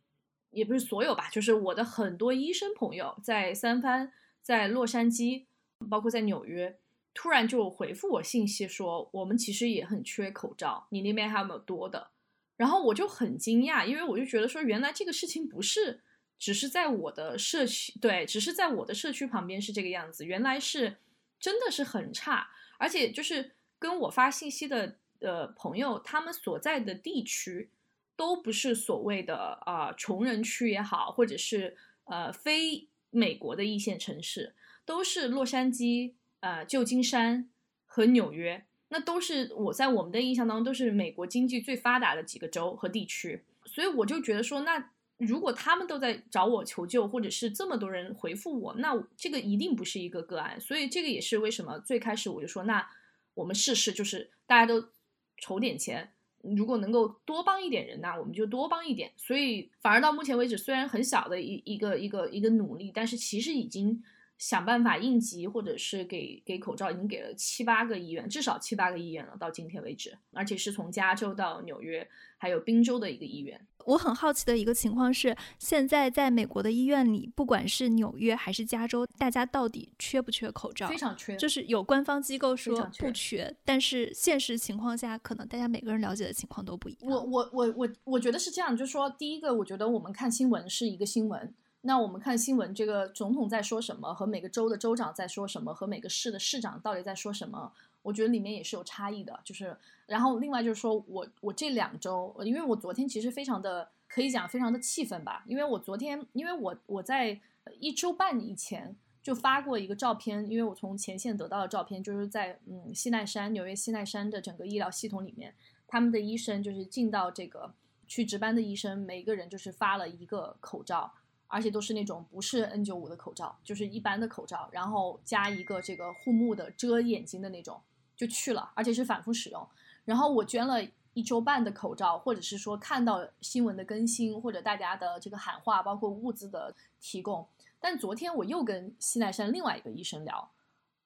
[0.50, 5.46] 也不是所有吧，就是我的很多医生朋友在三藩，在洛杉矶。
[5.90, 6.78] 包括在纽约，
[7.14, 12.12] 突然就回复我信息说，我们其实也很缺口罩，你那边还有没有多的？
[12.58, 16.02] 然后我就很惊讶，因为我就觉得说，原来这个事情不是
[16.40, 20.98] 只是在我的社区，对，只是在我的社区旁边是这个样子，原来是
[21.40, 27.70] 真的是很差，而且就是跟我发信息的呃朋友，他们所在的地区
[28.16, 34.56] 都不是所谓的啊穷人区也好，或者是呃非美国的一线城市。
[34.86, 37.50] 都是洛杉矶、呃旧金山
[37.86, 52.88] 和纽约，那都是我在我们的印象当中都是美国经济最发达的几个州和地区，所以我就觉得说，那如果他们都在找我求救，或者是这么多人回复我，那这个一定不是一个个案，所以这个也是为什么最开始我就说，那
[53.34, 54.90] 我们试试，就是大家都
[55.38, 64.04] 筹点钱，如果能够多帮一点人，那我们就多帮一点，所以反而到目前为止，虽然很小的一一个一个一个努力，但是其实已经。
[64.38, 69.36] 想办法应急，或者是给给口罩，已经给了七八个医院，至少七八个医院了。
[69.40, 73.66] 到今天为止，而且是从加州到纽约，还有宾州的一个医院。
[73.86, 80.88] 我很好奇的一个情况是，现在在美国的医院里，不管是纽约还是加州，大家到底缺不缺口罩？
[80.88, 81.38] 非常缺。
[81.38, 87.12] 就是有官方机构说不缺，但是现实情况下，可能大家每个人了解的情况都不一样。
[87.12, 91.54] 我我我我我觉得是这样，就是说，第一个，我觉得我们看新闻是一个新闻。
[91.88, 97.72] 那我们看新闻，这个总统在说什么，和每个州的州长在说什么，和每个市的市长到底在说什么，
[98.02, 99.40] 我觉得里面也是有差异的。
[99.44, 107.40] 就是，然后另外就是说我我这两周，因为我昨天其实非常的可以讲非常的气愤吧，因为我昨天，因为我我在
[107.80, 115.54] 一周半以前就发过一个照片，因为我从前线得到的照片，就是在嗯西奈山纽约西奈山的整个医疗系统里面，
[115.88, 117.76] 他们的医生就是进到这个
[118.08, 121.14] 去值班的医生，每一个人就是发了一个口罩。
[121.48, 127.82] 而且都是那种不是 N95 的口罩，就是一般的口罩，然后加一个这个护目的遮眼睛的那种
[128.16, 129.68] 就去了，而且是反复使用。
[130.04, 130.80] 然后我捐了
[131.14, 137.48] 一周半的口罩，或者是说看到新闻的更新或者大家的这个喊话，包括物资的提供。
[137.80, 140.52] 但昨天我又跟西奈山另外一个医生聊，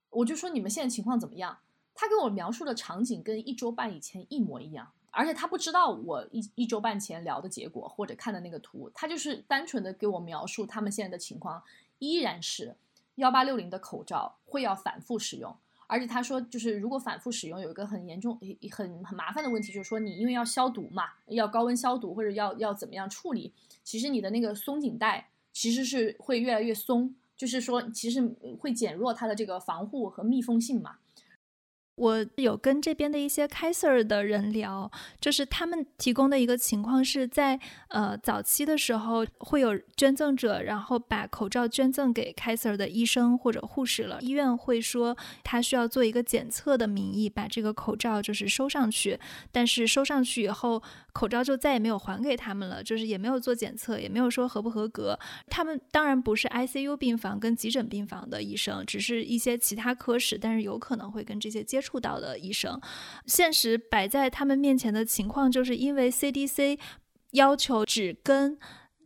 [0.10, 1.60] 我就说你们现在情况怎么样？
[1.94, 4.94] 他给我描述的场景跟一周半以前一模一样。
[5.12, 11.62] 而且他不知道我一一周半前聊的结果或者看的那个图，他就是单纯的给我描述他们现在的情况，
[11.98, 12.76] 依然是
[13.16, 15.56] 幺八六零的口罩会要反复使用，
[15.88, 18.40] 而且他说就是如果反复使用有一个很严重、
[18.72, 23.52] 很很麻烦的问题，就是说你因为要消毒嘛，要高温消毒或者要要怎么样处理，
[23.84, 28.22] 其实你的那个松紧带其实是会越来越松，就是说其实
[28.60, 30.98] 会减弱它的这个防护和密封性嘛。
[32.00, 37.60] 我有跟这边的一些 Kaiser 的人聊，就是他们提供的一个情况是在
[37.90, 49.20] 呃早期的时候会有捐赠者，然后把口罩捐赠给 Kaiser 的医生或者护士了，医院会说他需要做一个检测的名义把这个口罩就是收上去，
[49.52, 50.82] 但是收上去以后
[51.12, 55.20] 口罩就再也没有还给他们了，就是也没有做检测，也没有说合不合格。
[55.50, 61.89] 他们当然不是 ICU 病房跟急诊病房的医生，只是一些其他科室，但是有可能会跟这些接触。
[61.90, 62.80] 触到的医生，
[63.26, 66.78] 现实摆在他们面前的情况，就是因为 CDC
[67.32, 68.60] 要求只跟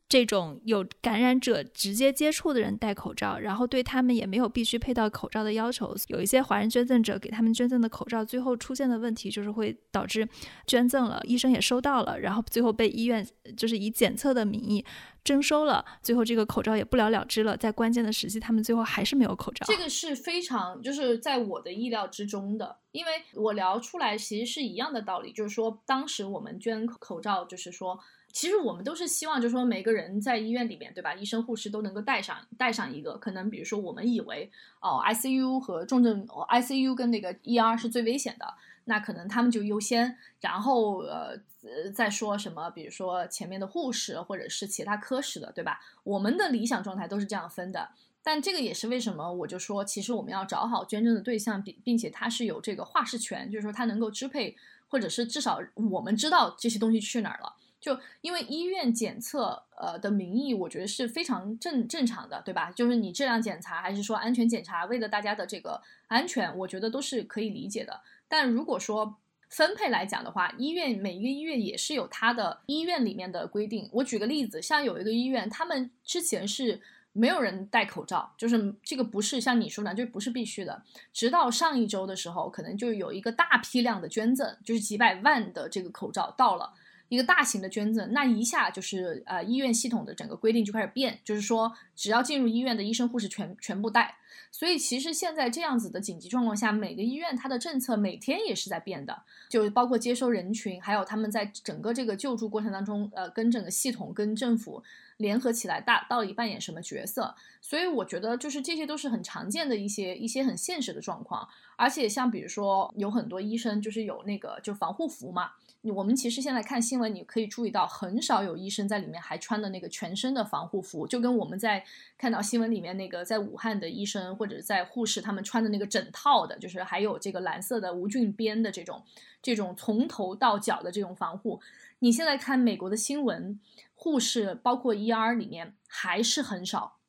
[0.10, 5.96] 这种有感染者直接接触的人戴口罩，然后对他们也没有必须佩戴口罩的要求。
[6.08, 10.28] 有一些华人捐赠者给他们捐赠的口罩，最后出现的问题就是会导致
[10.68, 14.86] 捐赠了，医生也收到了，然后最后被医院就是以检测的名义
[15.24, 17.58] 征收了，最后这个口罩也不了了之了。
[17.58, 19.66] 在关键的时期，他们最后还是没有口罩。
[19.66, 28.00] 这个是非常就是在我的意料之中的，因为我聊出来其实是一样的道理，就是说当时我们捐口罩，就是说。
[28.34, 31.14] 其实我们都是希望，就是说每个人在医院里面，对吧？
[31.14, 33.16] 医生、护士都能够带上带上一个。
[33.16, 40.18] 可能比如说，我们以为哦，ICU 和重症，ICU 跟那个 ER 是最危险的，那可能他们就优先。
[40.42, 45.80] 然后呃呃再说什么，比如说前面的护士或者是其他科室的，对吧？
[46.04, 47.90] 我们的理想状态都是这样分的。
[48.24, 54.56] 但这个也是为什么我就说，其实我们要找好捐赠的对象，并并且他是有这个话事权，就是说他能够支配，
[54.88, 55.60] 或者是至少
[55.92, 57.54] 我们知道这些东西去哪儿了。
[57.84, 62.72] 就因为医院检测，呃的名义，我觉得是非常正正常的，对吧？
[62.72, 68.00] 就是你质量检查还是说安全检查，为了大家的这个安全，我觉得都是可以理解的。
[68.30, 69.18] 但如果说
[69.50, 73.90] 分配来讲的话，医院每一个医院也是有它的医院里面的规定。
[73.92, 80.82] 我举个例子，像有一个医院，他们之前是没有人戴口罩，就是这个不是像你说的，就不是必须的。
[81.12, 86.74] 直到上一周的时候，可能就有一个大批量的捐赠，就是几百万的这个口罩到了。
[87.10, 94.16] 一个大型的捐赠，那一下就是呃医院系统的整个规定就开始变，就是说只要进入医院的医生护士全全部带。
[94.52, 104.84] 所以其实现在这样子的紧急状况下，每个医院它的政策每天也是在变的，就包括接收人群，还有他们在整个这个救助过程当中，呃跟整个系统跟政府
[105.18, 107.34] 联合起来，大到底扮演什么角色。
[107.62, 111.48] 所以我觉得就是这些都是很常见的一些一些很现实的状况。
[111.76, 115.52] 而且像比如说有很多医生就是有那个就防护服嘛。
[115.92, 121.84] 我们其实现在看新闻，你可以注意到很少有医生在里面还穿的那个全身的防护服，就跟我们在
[122.18, 129.04] 看到新闻里面那个在武汉的医生或者在护士他们穿的那个整套的，就是还有这个蓝色的无菌边的这种
[129.42, 131.60] 这种从头到脚的这种防护。
[132.00, 133.60] 你现在看美国的新闻，
[133.94, 137.00] 护士包括 ER 里面还是很少，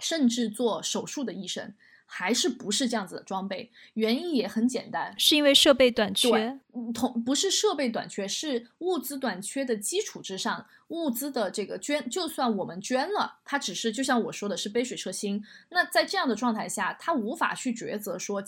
[0.00, 1.74] 甚至做手术的医生。
[2.06, 3.70] 还是不是这样子的装备？
[3.94, 6.58] 原因也很简单，是因为设备短缺。
[6.94, 15.42] 同不是设备短缺，是物资短缺的基础之上，物资的这个捐，就算我们捐了，它只是就像我说的是杯水车薪。
[15.70, 18.44] 那在这样的状态下，他无法去抉择说，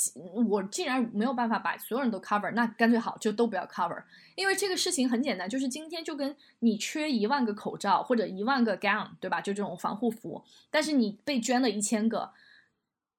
[0.46, 4.02] 我既然没有办法把所有人都 cover，那干脆好就都不要 cover。
[4.34, 9.40] 因为这个事情很简单，就是今天就跟你缺一万个口罩或者一万个 gown，对吧？
[9.40, 12.30] 就这种防护服，但是你被捐了一千个。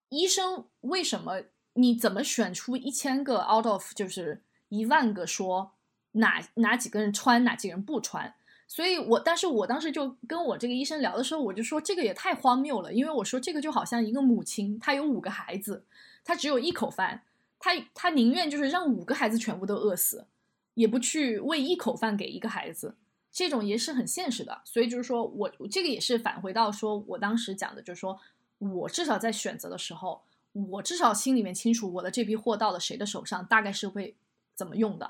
[0.10, 1.43] 医生为什么？
[1.74, 5.72] 你怎么选出一千个 out of 就是一万个说
[6.13, 8.34] 哪哪几个人穿，哪几个人不穿？
[8.67, 15.86] 所以我，但是我当时就跟我这个医生聊的时候，我就说这个也太荒谬了，因为我说这个就好像一个母亲，她有五个孩子，
[16.26, 17.24] 她只有一口饭，
[17.60, 20.26] 她她宁愿就是让五个孩子全部都饿死，
[20.74, 22.98] 也不去喂一口饭给一个孩子，
[23.32, 24.60] 这种也是很现实的。
[24.65, 28.19] 所以就是说我这个也是返回到说我当时讲的，就是说。
[28.60, 34.15] 我至少在选择的时候，我至少心里面清楚我的这批货到了谁的手上，大概是会
[34.54, 35.10] 怎么用的，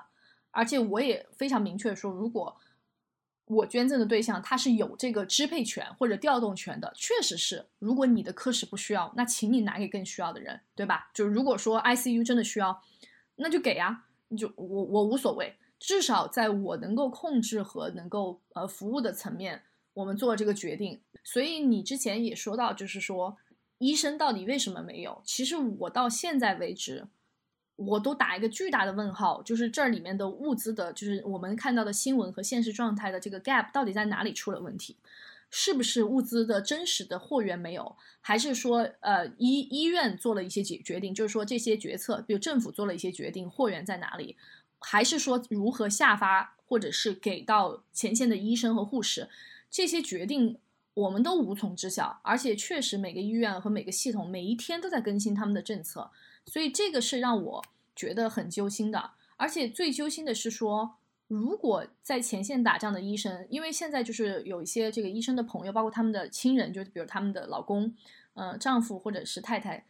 [0.52, 2.56] 而且我也非常明确说，如果
[3.46, 11.10] 我捐赠的对象他是有这个支配权或者调动权的，确实是，如果你的科室不需要，那请你拿给更需要的人，对吧？
[11.16, 12.84] 就如果说 ICU 真的需要，
[13.38, 14.06] 那就给啊，
[14.38, 19.64] 就我我无所谓，至少在我能够控制和能够呃服务的层面。
[20.00, 23.38] 我们做这个决定，所以你之前也说到，就是说
[23.80, 25.22] 医生到底为什么没有？
[25.26, 27.08] 其实我到现在为止，
[27.76, 34.96] 我都打一个巨大的问号，就是这里面的物资的，就是我们看到的新闻和现实状态的这个 gap 到底在哪里出了问题？
[35.52, 37.96] 是不是物资的真实的货源没有？
[38.22, 44.38] 还是说呃医医院做了一些决决定，就是说这些决策，比如政府做了一些决定，货源在哪里？
[44.80, 49.28] 还是说如何下发，或者是给到前线的医生和护士？
[49.70, 50.58] 这些决定
[50.96, 56.12] 我们都无从知晓，而且确实每个医院和每个系统每一天都在更新他们的政策，
[56.46, 57.64] 所以这个是让我
[57.96, 59.12] 觉得很揪心的。
[59.38, 67.96] 而且最揪心的是说，如果在前线打仗的医生，因为现在就是有一些这个医生的朋友，包括他们的亲人，就比如他们的老公、
[68.34, 69.86] 嗯丈夫或者是太太，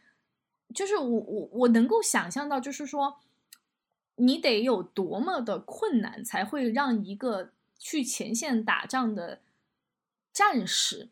[0.75, 3.19] 就是我我我能够想象到，就是说
[4.17, 9.39] 你得有多么的困难，才会让一个去前线打仗的。
[10.39, 11.09] 战士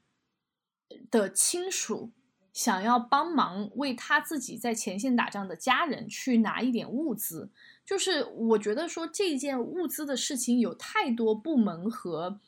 [1.11, 2.13] 的亲属
[2.53, 7.49] 想要帮忙为他自己在前线打仗的家人去拿一点物资，
[7.86, 12.39] 就是我觉得说这件物资的事情有太多部门和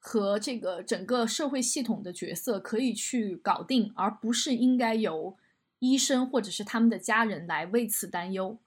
[0.00, 5.36] 和这个整个社会系统的角色可以去搞定，而不是应该由
[5.78, 8.58] 医生或者是他们的家人来为此担忧。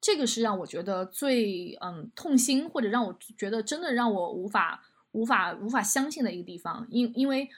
[0.00, 4.82] 这个是让我觉得最嗯痛心，或者让我觉得真的让我无法
[5.12, 6.86] 无法无法相信的一个地方。
[6.90, 7.48] 因因为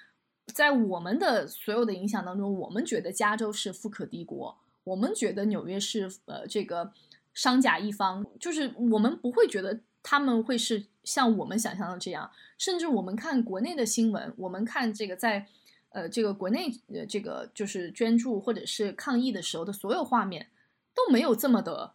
[0.55, 6.93] 在我们的所有的影响当中，我们觉得加州是富可敌国，我们觉得纽约是呃这个
[7.35, 12.31] 商贾一方，就是我们不会觉得他们会是像我们想象的这样。
[12.59, 15.47] 甚至我们看国内的新闻，我们看这个在
[15.91, 20.49] 呃这个国内呃这个就是捐助或者是抗议的时候的所有画面
[20.95, 21.95] 都没有这么的。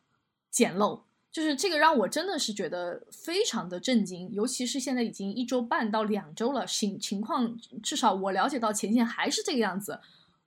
[0.49, 1.01] 简陋，
[1.32, 10.00] 就是这个让我真的是觉得非常的震惊，尤其是现在已经一周半到两周了，情情况至少我了解到前线还是这个样子，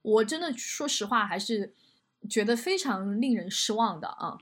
[0.03, 1.75] 我真的说实话还是
[2.29, 4.39] 觉得非常令人失望的啊。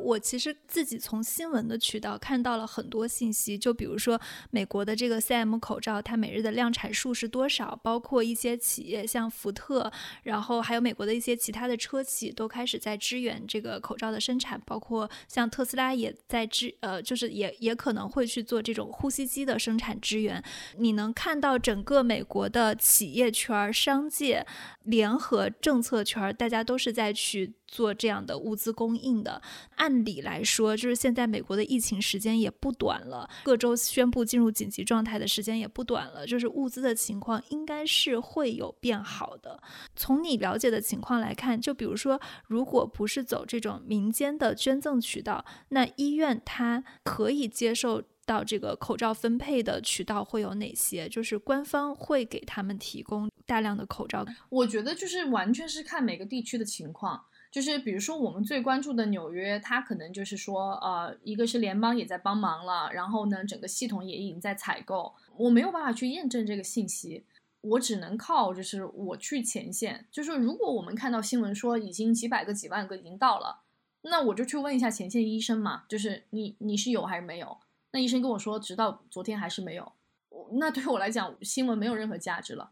[0.00, 4.20] 我其实自己从新闻的渠道看到了很多信息，就比如说
[4.50, 7.78] 美国的这个 CM 口罩，它每日的量产数是多少？
[7.82, 9.92] 包括一些企业像福特，
[10.22, 20.42] 然后还有美国的一些其他的车企都开始在支援这个口罩的生产，包括像特斯拉也在支，呃，就是也也可能会去做这种呼吸机的生产支援。
[20.78, 24.46] 你能看到整个美国的企业圈、商界
[24.84, 27.52] 联合政策圈，大家都是在去。
[27.70, 29.40] 做这样的物资供应的，
[29.76, 39.62] 按理来说，就是现在美国的疫情时间也不短了，各州宣布进入紧急状态的时间也不短了，就是物资的情况应该是会有变好的。
[39.94, 51.08] 从你了解的情况来看，就比如说，如果不是走这种民间的捐赠渠道，那医院它可以接受到这个口罩分配的渠道会有哪些？
[51.08, 54.26] 就是官方会给他们提供大量的口罩？
[54.48, 57.26] 我觉得就是完全是看每个地区的情况。
[57.50, 65.12] 就是比如说，我们最关注的纽约，它可能就是说，呃，一个是联邦也在帮忙了，然后呢，整个系统也已经在采购。
[65.36, 67.24] 我没有办法去验证这个信息，
[67.62, 70.06] 我只能靠就是我去前线。
[70.12, 73.62] 就是如果我们看到新闻说已经几百个、几万个已经到了，
[74.02, 77.58] 那我就去问一下前线医生嘛，就是你你是有还是没有？
[77.90, 79.92] 那医生跟我说，直到昨天还是没有。
[80.52, 82.70] 那对我来讲，新闻没有任何价值了。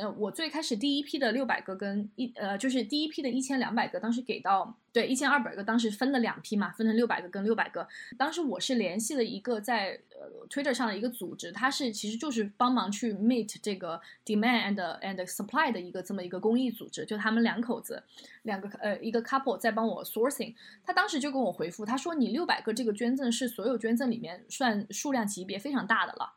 [0.00, 7.86] 呃，我最开始第一批的六百个跟一呃，就是第一批的一千两百个，当时给到对一千二百个，当时分了两批嘛，分成六百个跟六百个。
[8.16, 18.02] 当时我是联系了一个在呃 Twitter 上的一个组织，它是其实就是帮忙去 meet 这个 demand and and supply 的一个这么一个公益组织，就他们两口子，
[18.42, 20.54] 两个呃一个 couple 在帮我 sourcing。
[20.82, 26.34] 他当时就跟我回复，他说你六百个这个捐赠是所有捐赠里面算数量级别非常大的了，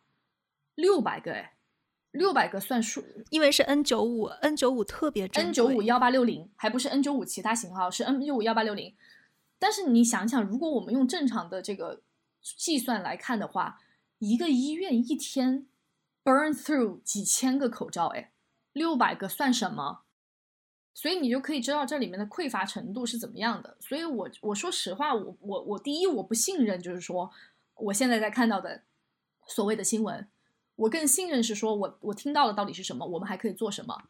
[0.75, 1.53] 六百个哎。
[2.13, 8.95] 六百个算数，因为是 N 九五，N 九五特别，N 九五幺八六零还不是 N 九五其他型号，是 N 九五幺八六零。
[9.57, 12.03] 但是你想想，如果我们用正常的这个
[12.41, 13.79] 计算来看的话，
[14.19, 15.65] 一个医院一天
[16.23, 18.31] burn through 几千个口罩，哎，
[18.73, 20.01] 六百个算什么？
[20.93, 23.75] 所以你就可以知道这里面的匮乏程度是怎么样的。
[23.79, 27.31] 所以我我说实话，我我我第一我不信任，就是说
[27.73, 28.83] 我现在在看到的
[29.47, 30.27] 所谓的新闻。
[30.75, 33.05] 我更信任是说，我我听到的到底是什么？
[33.05, 34.03] 我们还可以做什么？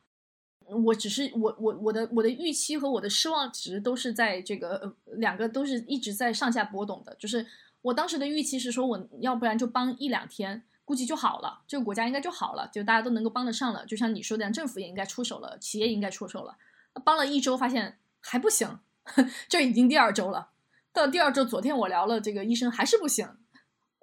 [0.86, 7.14] 我只是我我我的我的预期和我的失望值都是在这个呃两个都是一直在上下波动的。
[7.16, 7.46] 就是
[7.82, 13.86] 我当时的预期是说，我要不然就帮一两天，估计就好了，这个国家应该就好了，就大家都能够帮得上了。
[13.86, 16.58] 就像你说的，政府也应该出手了，企业应该出手了。
[17.04, 18.80] 帮了一周，发现还不行，
[19.50, 20.52] 这已经第二周了。
[20.94, 23.28] 到第二周，昨天我聊了这个医生，还是不行。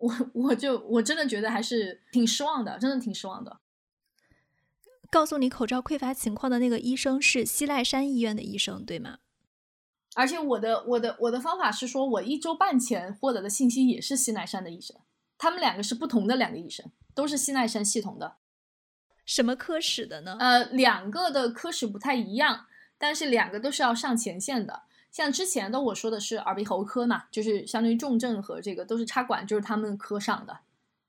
[0.00, 3.60] 我我就我真的觉得还是挺失望的，真的挺失望的。
[5.10, 9.18] 告诉你口罩匮乏情况的那个医生是西赖山医院的医生，对吗？
[10.14, 14.96] 而且我的我的我的方法是说，我一周半前获得的信息也是西奈山的医生，
[15.38, 18.36] 他们两个是不同的两个医生，都是西奈山系统的。
[19.24, 20.36] 什么科室的呢？
[20.40, 22.66] 呃，两个的科室不太一样，
[22.98, 24.82] 但是两个都是要上前线的。
[25.10, 30.60] 像之前的我说的是耳鼻喉科嘛，就是相当于重症和这个都是插管，就是他们科上的，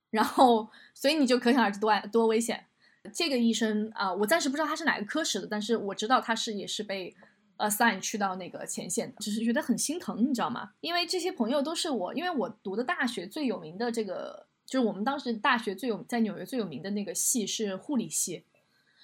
[0.10, 2.66] 然后所以你就可想而知多多危险。
[3.14, 7.16] 这个医生啊，我暂时不知道他是哪个科室的，但是我知道他是也是被
[7.58, 10.72] assign 去到那个前线的，只是觉得很心疼，你知道吗？
[10.82, 18.46] 因为这些朋友都是我，因为我读的大学最有名的这个，就是我们当时大学最有在纽约最有名的那个系是护理系，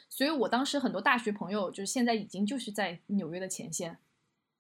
[0.10, 3.98] 所以我当时很多大学朋友就是现在已经就是在纽约的前线。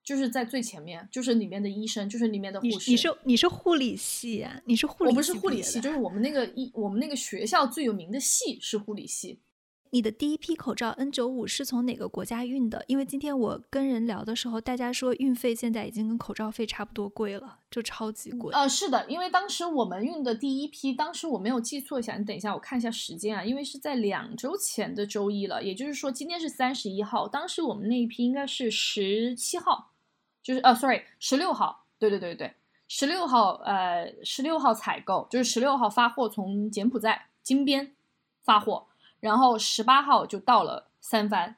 [0.07, 2.89] 就是在最前面，就是里面的医生，就是里面的护士。
[2.89, 4.61] 你是你是护理系啊？
[4.63, 5.09] 你是护理？
[5.09, 9.41] 我不是护理系，就是我们那个医，我们那个学校最有名的系是护理系。
[9.89, 12.85] 你的第一批口罩 N 九五是从哪个国家运的？
[12.87, 18.53] 因为今天我跟人聊的时候，大家说运费现在已经跟口罩费差不多贵了，就超级贵。
[18.53, 29.93] 呃，是的，因为当时我们运的第一批，当时我没有记错一下，你等一下我看一下时间啊，因为是在两周前的周一了，也就是说今天是三十一号，当时我们那一批应该是十七号，
[30.47, 32.53] 就是呃，sorry，十六号，对对对对，
[32.87, 37.93] 十六号，呃，十六号采购，就是十六号发货，从柬埔寨金边
[38.43, 38.85] 发货。
[39.19, 41.57] 然后十八号就到了三藩，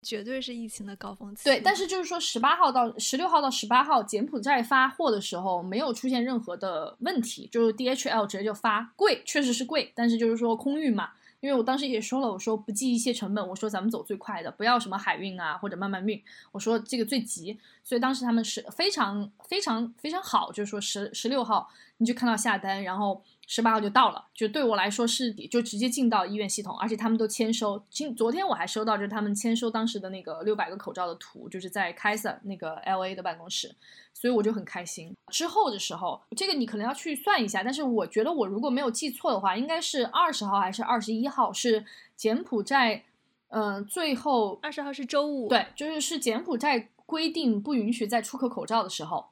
[0.00, 1.44] 绝对是疫情的高峰期。
[1.44, 11.10] 对，但是就是说十八号到十六号到十八号，柬埔寨发货的时候没有出现任何的问题，就是 DHL 直接就发，贵确实是贵，但是就是说空运嘛，
[11.40, 16.22] 因为我当时也说了，我说不计一些成本，我说咱们走最快的，不要什么海运啊或者慢慢运，
[16.52, 21.68] 我说这个最急，所以当时他们是非常非常非常好，就是说十十六号
[21.98, 23.22] 你就看到下单，然后。
[23.52, 27.84] 十八号就到了，就对我来说是就直接进到医院系统，而且他们都签收。
[27.90, 33.74] 今昨天我还收到就是他们签收当时的那个六百个口罩的图，就是在 Kaiser 那个 L A 的办公室，
[34.14, 35.12] 所以我就很开心。
[35.32, 41.84] 之后的时候，这个你可能要去算一下，但是我觉得我如果没有记错的话，应该是二十号还是二十一号是
[42.14, 43.02] 柬埔寨，
[43.48, 49.26] 嗯，最后二十号是周五，对，就是是柬埔寨规定不允许再出口口罩的时候。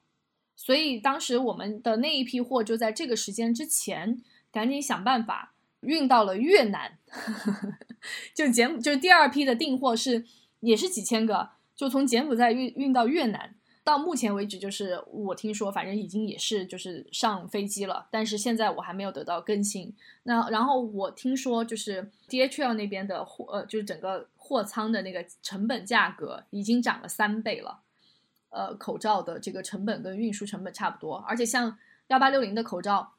[0.61, 6.99] 所以当时我们的那一批货就在这个时间之前，赶紧想办法运到了越南。
[8.35, 10.27] 就柬就是第二批的订货是
[10.61, 13.55] 也是几千个，就从柬埔寨运运到越南。
[13.85, 18.07] 到目前为止，就是我听说，反正已经也是就是上飞机了。
[18.11, 19.95] 但是现在我还没有得到更新。
[20.25, 27.81] 那然后我听说，就是 DHL 那边的货，呃，就是整个货仓的那个成本价格已经涨了三倍了。
[28.51, 33.13] 呃，口罩的这个成本跟运输成本差不多，而且像幺八六零的口罩，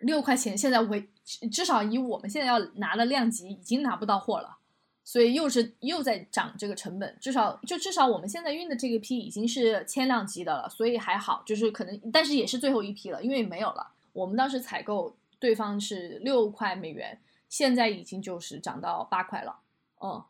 [0.00, 1.08] 六块钱，现在为
[1.50, 4.58] 至少以我们现在要拿的量级，已经拿不到货了，
[5.02, 7.16] 所以又是又在涨这个成本。
[7.18, 13.92] 至少就至少我们现在运的这个批已经是千量级的了，所以还好，就是可能，但是也是最后一批了，因为没有了。
[14.12, 19.60] 我们当时采购对方是六块美元，现在已经就是涨到八块了，
[20.02, 20.22] 嗯。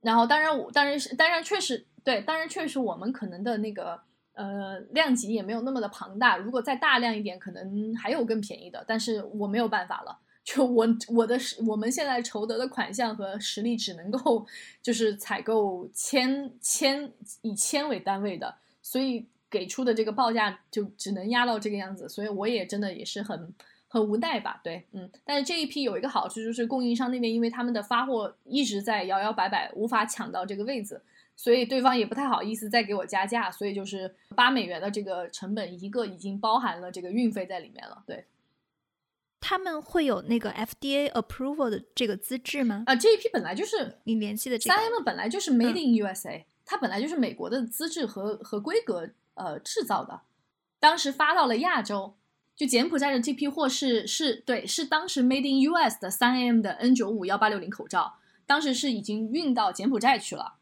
[0.00, 1.88] 然后当然我当然是当然确实。
[2.04, 4.00] 对，当然确实我们可能的那个
[4.34, 14.44] 呃量级也没有那么的庞大，如果再大量一点，可能还有更便宜的，但是我没有办法了，就我我的我们现在筹得的款项和实力只能够
[14.82, 23.54] 就是采购千千以千为单位的，所以给出的这个报价就只能压到这个样子，所以我也真的也是很
[23.86, 31.00] 很无奈吧，对，嗯，但是这一批有一个好处就是供应商那边因为他们的发货一直在摇摇摆摆，无法抢到这个位子。
[31.36, 38.02] 所以对方也不太好意思再给我加价，所以就是八美元的这个成本一个已经包含了这个运费在里面了。
[38.06, 38.26] 对，
[39.40, 42.84] 他们会有那个 FDA approval 的这个资质吗？
[42.86, 50.20] 啊，这一批本来就是你联系的这三 M 本来就是 Made in USA，它本来就是美国的资质和和规格呃制造的。
[50.78, 52.14] 当时发到了亚洲，
[52.54, 60.58] 就柬埔寨的这批货是是对是当时 Made in US 的三 M 的 N 九五幺八六零口罩，当时是已经运到柬埔寨去了。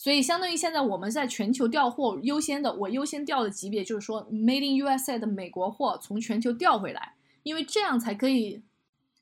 [0.00, 8.62] 所以相当于现在我们在全球调货优先的，我优先调的级别就是说，Made in USA 的美国货从全球调回来，因为这样才可以。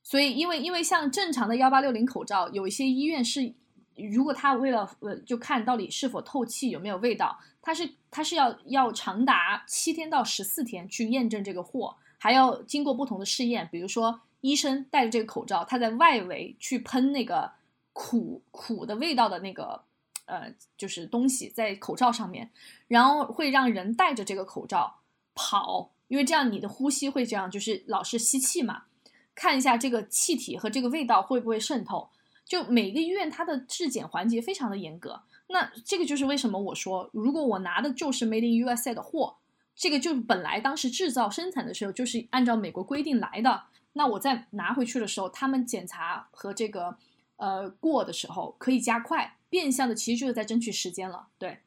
[0.04, 3.52] 所以因为因为像正常的幺八六零口罩，有一些医院是，
[3.96, 17.50] 如果他为了呃就看到底是否透气有没有味道，他是他是要要长达七天到十四天去验证这个货，还要经过不同的试验，比如说医生戴着这个口罩，他在外围去喷那个
[17.92, 19.87] 苦苦的味道的那个。
[20.28, 22.50] 呃，就是东西在口罩上面，
[22.86, 25.00] 然后会让人戴着这个口罩
[25.34, 28.82] 跑，因为这样你的呼吸会这样，就是老是吸气嘛。
[29.34, 32.10] 看一下这个气体和这个味道会不会渗透。
[32.44, 35.22] 就每个医院它的质检环节非常的严格。
[35.48, 39.36] 那这个就是为什么我说，如果我拿的就是 Made in USA 的货，
[39.76, 46.96] 这个就本来当时制造生产的时候就是按照美国规定来的，那我再拿回去的时候，他们检查和这个
[47.38, 49.34] 呃过的时候可以加快。
[49.50, 51.28] 变相的其实就是在争取时间了。
[51.38, 51.60] 对，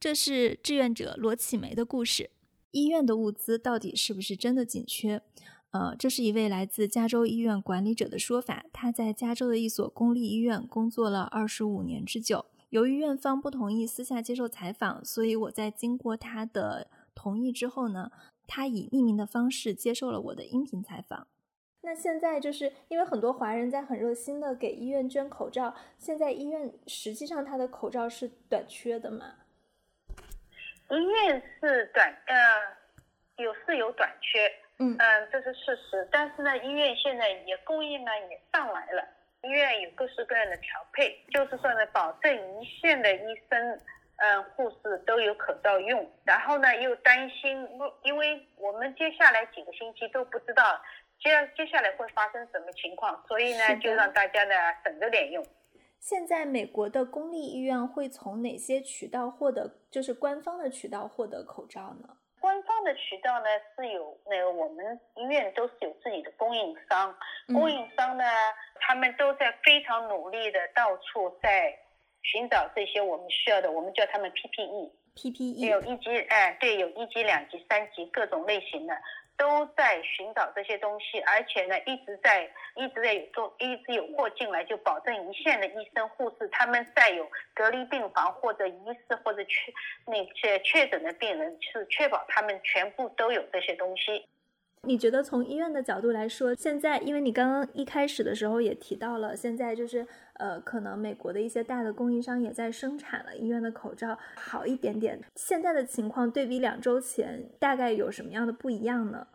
[0.00, 2.30] 这是志愿者罗启梅的故事。
[2.72, 5.22] 医院的物资到底是不是真的紧缺？
[5.70, 8.64] 呃，这是一位来自加州医院管理者的说法。
[8.72, 12.46] 他在加州的一所公立医院工作了二十五年之久。
[12.70, 18.10] 由于院方不同意私下接受采访，所以我在经过他的同意之后呢，
[18.48, 21.28] 他以匿名的方式接受了我的音频采访。
[21.82, 29.34] 那现在就是因为很多华人在很热心的给医院捐口罩，现在医院实际上它的口罩是短缺的嘛？
[30.90, 32.34] 医院是短，呃，
[33.36, 36.06] 有是有短缺，嗯嗯，这是事实。
[36.10, 39.02] 但是呢，医院现在也供应呢也上来了，
[39.42, 43.80] 医院有各式各样的调配，就是说呢，保证一线的医生、
[44.16, 46.10] 嗯护士都有口罩用。
[46.24, 47.66] 然后呢，又担心，
[48.02, 50.78] 因为我们接下来几个星期都不知道
[51.20, 55.44] 接接下来会发生什么情况，所以呢，就让大家呢省着点用。
[55.98, 62.16] 现在美国的公立医院会从哪些渠道获得，就是官方的渠道获得口罩呢？
[62.40, 63.46] 官方的渠道呢
[63.76, 67.14] 是有那个我们医院都是有自己的供应商，
[67.48, 68.24] 供应商呢
[68.76, 71.78] 他们都在非常努力的到处在
[72.22, 78.96] 寻找这些我们需要的，我们叫他们 PPE，PPE 有一级哎对，有一级、两级、三级各种类型的。
[79.40, 89.72] 都在寻找这些东西，而且呢，一直在一直在有做，一直有货进来，就保证一线的医生护士他们在有隔离病房或者疑似或者确
[90.04, 94.28] 那些确诊的病人，是确保他们全部都有这些东西。
[94.86, 105.20] 你觉得从医院的角度来说，现在因为你刚刚一开始的时候也提到了，现在就是呃，可能美国的一些大的供应商也在生产了医院的口罩，好一点点。
[105.36, 109.26] 现在的情况对比两周前，大概有什么样的不一样呢？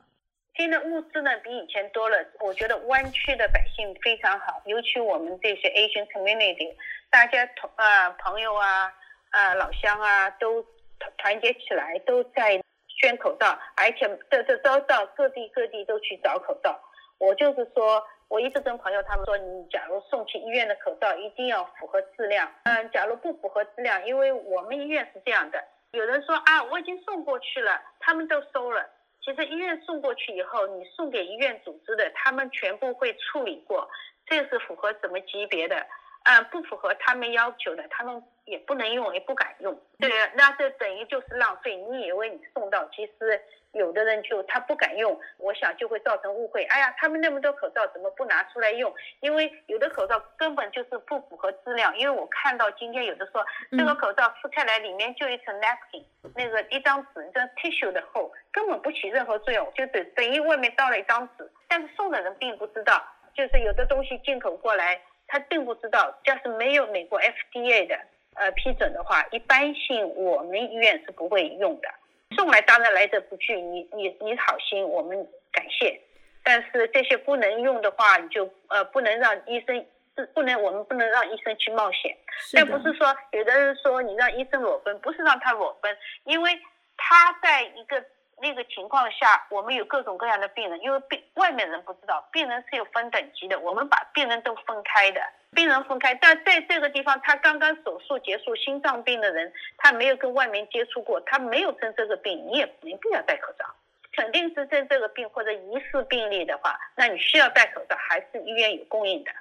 [0.55, 6.75] 现在物资呢比以前多了，我觉得湾区的百姓非常好，尤其我们这些 Asian community，
[7.11, 8.91] 大家同啊朋友啊
[9.29, 10.63] 啊老乡啊都
[10.99, 12.59] 团团结起来，都在。
[12.97, 16.79] 捐口罩，而且这这都到各地各地都去找口罩。
[17.17, 22.51] 我就是说，我一直跟朋友他们说，你假如送去医院的口罩一定要符合质量。
[22.63, 28.85] 嗯，假如不符合质量，因为我们医院是这样的，有人说啊，我已经送过去了，他们都收了。
[29.23, 33.89] 其实医院送过去以后，你送给医院组织的，他们全部会处理过，
[34.25, 35.87] 这是符合什么级别的。
[36.25, 39.79] 啊，不符合他们要求的，他们也不能用，也不敢用。
[39.99, 41.75] 对，那这等于就是浪费。
[41.75, 43.39] 你以为你送到，其实
[43.73, 46.63] 有的人就他不敢用，我想就会造成误会。
[46.63, 48.91] 哎呀，他们那么多口罩怎么不拿出来用？
[49.19, 51.95] 因为有的口罩根本就是不符合质量。
[51.95, 53.45] 因为我看到今天有的说，
[53.77, 56.03] 这个口罩撕开来里面就一层 napkin，
[56.35, 61.47] 那个一张纸，一张 tissue 的厚，根本不起任何作用，就等等于外面倒了一张纸。
[61.67, 63.05] 但是送的人并不知道，
[63.35, 64.99] 就是有的东西进口过来。
[65.27, 67.99] 他并不知道，要是没有美国 FDA 的
[68.35, 71.89] 呃批准的话，一般性我们医院是不会用的。
[72.35, 75.99] 送来当然来者不拒，你你你好心，我们感谢。
[76.43, 82.15] 但是这些不能用的话，你就呃不能让医生是不能我们不能让医生去冒险。
[82.53, 86.59] 但不是说有的人说你让医生裸奔，不是让他裸奔，因为
[86.97, 88.03] 他在一个。
[88.41, 95.21] 那个情况下，我们有各种各样的病人，因为病外面人不知道，病人是有分等级的，我们把病人都分开的，
[95.51, 96.13] 病人分开。
[96.15, 103.65] 但在这个地方，他刚刚手术结束，心脏病的人，他没有跟外面接触过，他没有生这个病，你也没必要戴口罩。
[104.11, 109.31] 肯定是生这个病或者疑似病例的话，那你需要戴口罩，还是医院有供应的。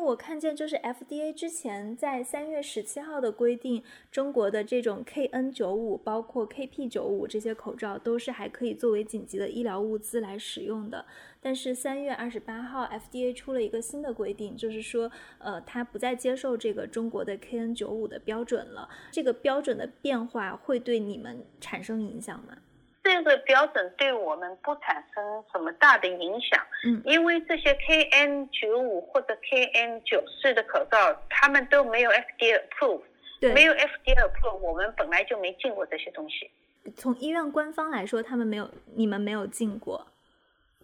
[0.00, 11.04] 我看见就是 FDA 之前在三月十七号的规定，中国的这种 KN 九五，包括 KP 九五这些口罩都是还可以作为紧急的医疗物资来使用的。
[11.40, 18.88] 但是三月二十八号，FDA 出了一个新的规定，就是说，呃，它不再接受这个中国的 KN 九五的标准了。
[19.10, 22.58] 这个标准的变化会对你们产生影响吗？
[23.06, 33.02] 这个标准对我们不产生什么大的影响，嗯，因为这些 KN 九五或者 KN 九四的口罩，他们都没有 FDA approve，
[33.40, 36.50] 对，没有 FDA approve，我们本来就没进过这些东西。
[36.96, 40.06] 从医院官方来说，他们没有，你们没有进过。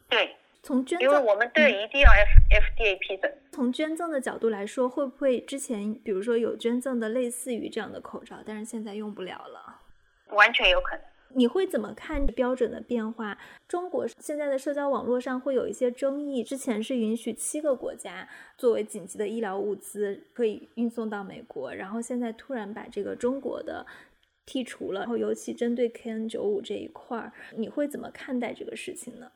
[0.09, 3.37] 对，从捐赠，因为我们对一定要 F FDA 批准。
[3.51, 9.81] 从捐赠的角度来说，会不会之前比如说有捐赠的类似于这样的口罩，但是现在用不了了？
[10.29, 11.05] 完全有可能。
[11.35, 13.39] 你会怎么看标准的变化？
[13.67, 16.43] 中国现在的社交网络上会有一些争议。
[16.43, 23.87] 之前是允许七个国家作为紧急的医疗物资可以运送到美国，然后现在突然把这个中国的
[24.47, 25.01] 剔除了。
[25.01, 29.33] 然后尤其针对 KN 九五这一块儿，你会怎么看待这个事情呢？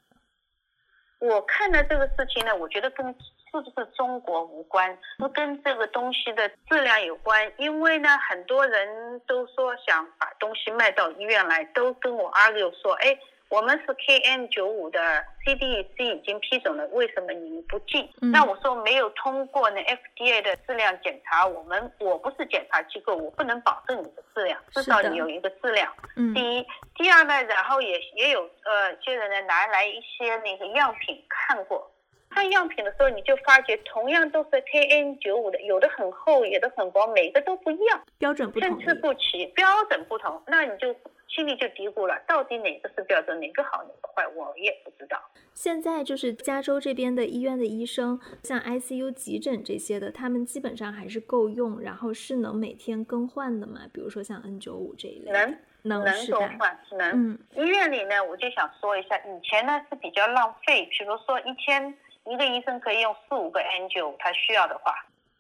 [1.19, 3.15] 我看到这个事情呢，我觉得跟是
[3.53, 7.53] 不是中国无关，是跟这个东西的质量有关。
[7.57, 13.19] 因为呢，很多人都说想把东西卖到医院来，都跟我阿舅说，哎。
[13.49, 14.99] 我们是 KN 九五的
[15.45, 18.09] CDC 已经批准了，为什么你们不进？
[18.33, 25.93] 那我说没有通过那 FDA 的质量检查，我们我不是检查机构，我不能保证你的质量，至少你有一个质量。
[26.35, 26.67] 第一，
[26.97, 31.89] 第二呢，然后也也有呃些人呢拿来一些那个样品看过，
[32.31, 40.95] 看样品的时候你就发觉，同样都是 KN 九五的，有的很厚，有的很薄，每个都不一样，标准不同，参差不齐，标准不同，那你就。
[41.37, 45.21] 心里就嘀咕了，到底哪个是标准，哪个好，哪个坏，我也不知道。
[45.53, 53.83] 现在就是加州这边的医院的医生，像 ICU 急诊这些的，他们基本上还是够用，然后是能每天更换的嘛？
[53.93, 57.11] 比如说像 N95 这一类，能能能更换，能。
[57.13, 64.95] 嗯，医院里呢，我就想说一下，以前呢是比较浪费，比如说一天一个医生可以用四五个 N95，他需要的话。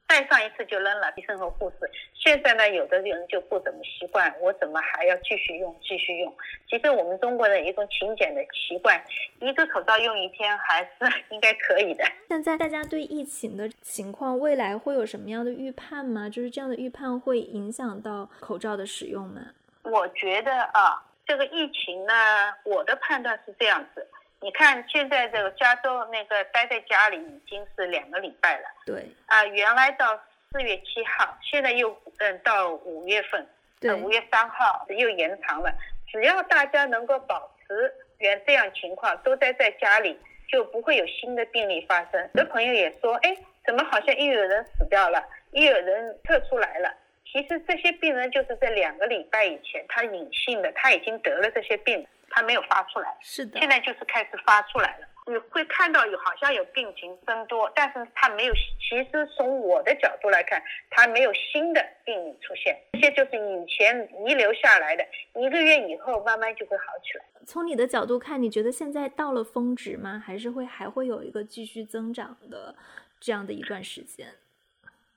[0.06, 1.90] 带上一次就扔了，医生和护士。
[2.14, 5.74] 现在呢，有的人就不怎么习惯，我怎么还要继续用？
[5.82, 6.32] 继续用？
[6.68, 9.00] 其实我们中国人一种勤俭的习惯，
[9.40, 10.90] 一个口罩用一天还是
[11.30, 12.04] 应该可以的。
[12.28, 16.28] 现在大家对疫情的情况，未来会有什么样的预判吗？
[16.28, 19.40] 就是这样的预判会影响到口罩的使用吗？
[19.82, 22.12] 我觉得啊，这个疫情呢，
[22.64, 24.06] 我的判断是这样子。
[24.40, 28.64] 你看，现在这个加州那个待在家里已经是两个礼拜了。
[28.84, 29.04] 对。
[29.26, 30.14] 啊，原来到
[30.52, 33.46] 四月七号，现在又嗯到五月份，
[33.80, 35.72] 对，五月三号又延长了。
[36.12, 40.18] 只要大家能够保持原这样情况，都待在家里，
[40.48, 42.20] 就不会有新的病例发生。
[42.34, 46.94] 有的朋友也说，哎，怎么好像又有人死掉了，又有人测出来了？
[47.24, 52.06] 其实这些病人就是在两个礼拜以前，他隐性的，他已经得了这些病。
[52.36, 55.06] 他没有发出来，是的，现在就是开始发出来了。
[55.26, 58.52] 你会看到有好像有病情增多，但是它没有。
[58.78, 65.02] 其实从我的角度来看，它没有新的病例出现，这些就是以前遗留下来的，
[65.34, 67.24] 一个月以后慢慢就会好起来。
[67.46, 70.22] 从你的角度看，你觉得现在到了峰值吗？
[70.24, 72.76] 还是会还会有一个继续增长的
[73.18, 74.28] 这样的一段时间？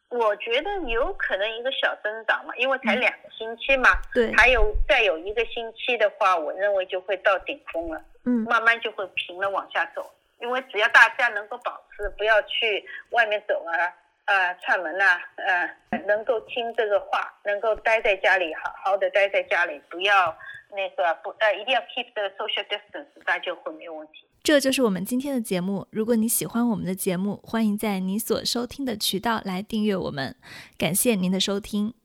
[0.09, 3.89] 我觉得有可能一个小增长嘛，因为才两个星期嘛。
[4.13, 4.33] 对。
[4.35, 8.01] 还有再有一个星期的话，我认为就会到顶峰了。
[8.25, 8.45] 嗯。
[8.49, 13.93] 慢慢就会平了往下走，因为只要大家能够保持不要去外面走啊，
[14.25, 15.69] 呃，串门呐，呃，
[16.07, 20.35] 能够听这个话，能够待在家里，好好的待在家里，不要
[20.71, 24.28] 那个不呃，一定要 keep the social distance，那就会没有问题。
[24.41, 25.85] 这就是我们今天的节目。
[25.91, 30.35] 如果你喜欢我们的节目，欢迎在你所收听的渠道来订阅我们。
[30.77, 31.98] 感谢您的收听。